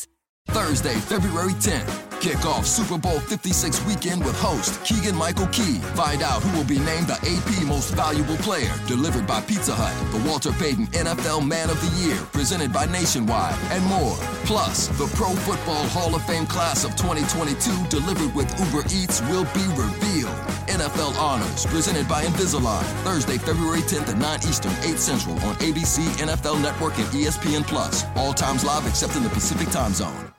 Thursday, 0.51 0.95
February 0.95 1.53
10th. 1.53 2.11
Kick 2.21 2.45
off 2.45 2.67
Super 2.67 2.99
Bowl 2.99 3.19
56 3.19 3.83
weekend 3.85 4.23
with 4.23 4.39
host 4.39 4.83
Keegan 4.85 5.15
Michael 5.15 5.47
Key. 5.47 5.79
Find 5.97 6.21
out 6.21 6.43
who 6.43 6.55
will 6.55 6.67
be 6.67 6.77
named 6.77 7.07
the 7.07 7.17
AP 7.25 7.65
Most 7.65 7.95
Valuable 7.95 8.37
Player, 8.37 8.71
delivered 8.85 9.25
by 9.25 9.41
Pizza 9.41 9.73
Hut, 9.73 9.95
the 10.11 10.29
Walter 10.29 10.51
Payton 10.51 10.85
NFL 10.87 11.47
Man 11.47 11.71
of 11.71 11.81
the 11.81 11.89
Year, 12.05 12.17
presented 12.31 12.71
by 12.71 12.85
Nationwide, 12.85 13.57
and 13.71 13.83
more. 13.85 14.15
Plus, 14.45 14.87
the 14.99 15.07
Pro 15.15 15.33
Football 15.33 15.87
Hall 15.87 16.13
of 16.13 16.23
Fame 16.27 16.45
class 16.45 16.83
of 16.83 16.95
2022, 16.95 17.87
delivered 17.89 18.35
with 18.35 18.47
Uber 18.59 18.85
Eats, 18.93 19.21
will 19.31 19.45
be 19.57 19.65
revealed. 19.73 20.35
NFL 20.69 21.17
Honors, 21.17 21.65
presented 21.65 22.07
by 22.07 22.23
Invisalign, 22.23 22.83
Thursday, 23.01 23.39
February 23.39 23.81
10th 23.81 24.09
at 24.09 24.17
9 24.17 24.39
Eastern, 24.47 24.73
8 24.83 24.99
Central 24.99 25.35
on 25.41 25.55
ABC, 25.55 26.05
NFL 26.21 26.61
Network, 26.61 26.99
and 26.99 27.07
ESPN 27.07 27.65
Plus. 27.65 28.05
All 28.15 28.33
times 28.33 28.63
live 28.63 28.85
except 28.85 29.15
in 29.15 29.23
the 29.23 29.29
Pacific 29.29 29.69
Time 29.69 29.93
Zone. 29.93 30.31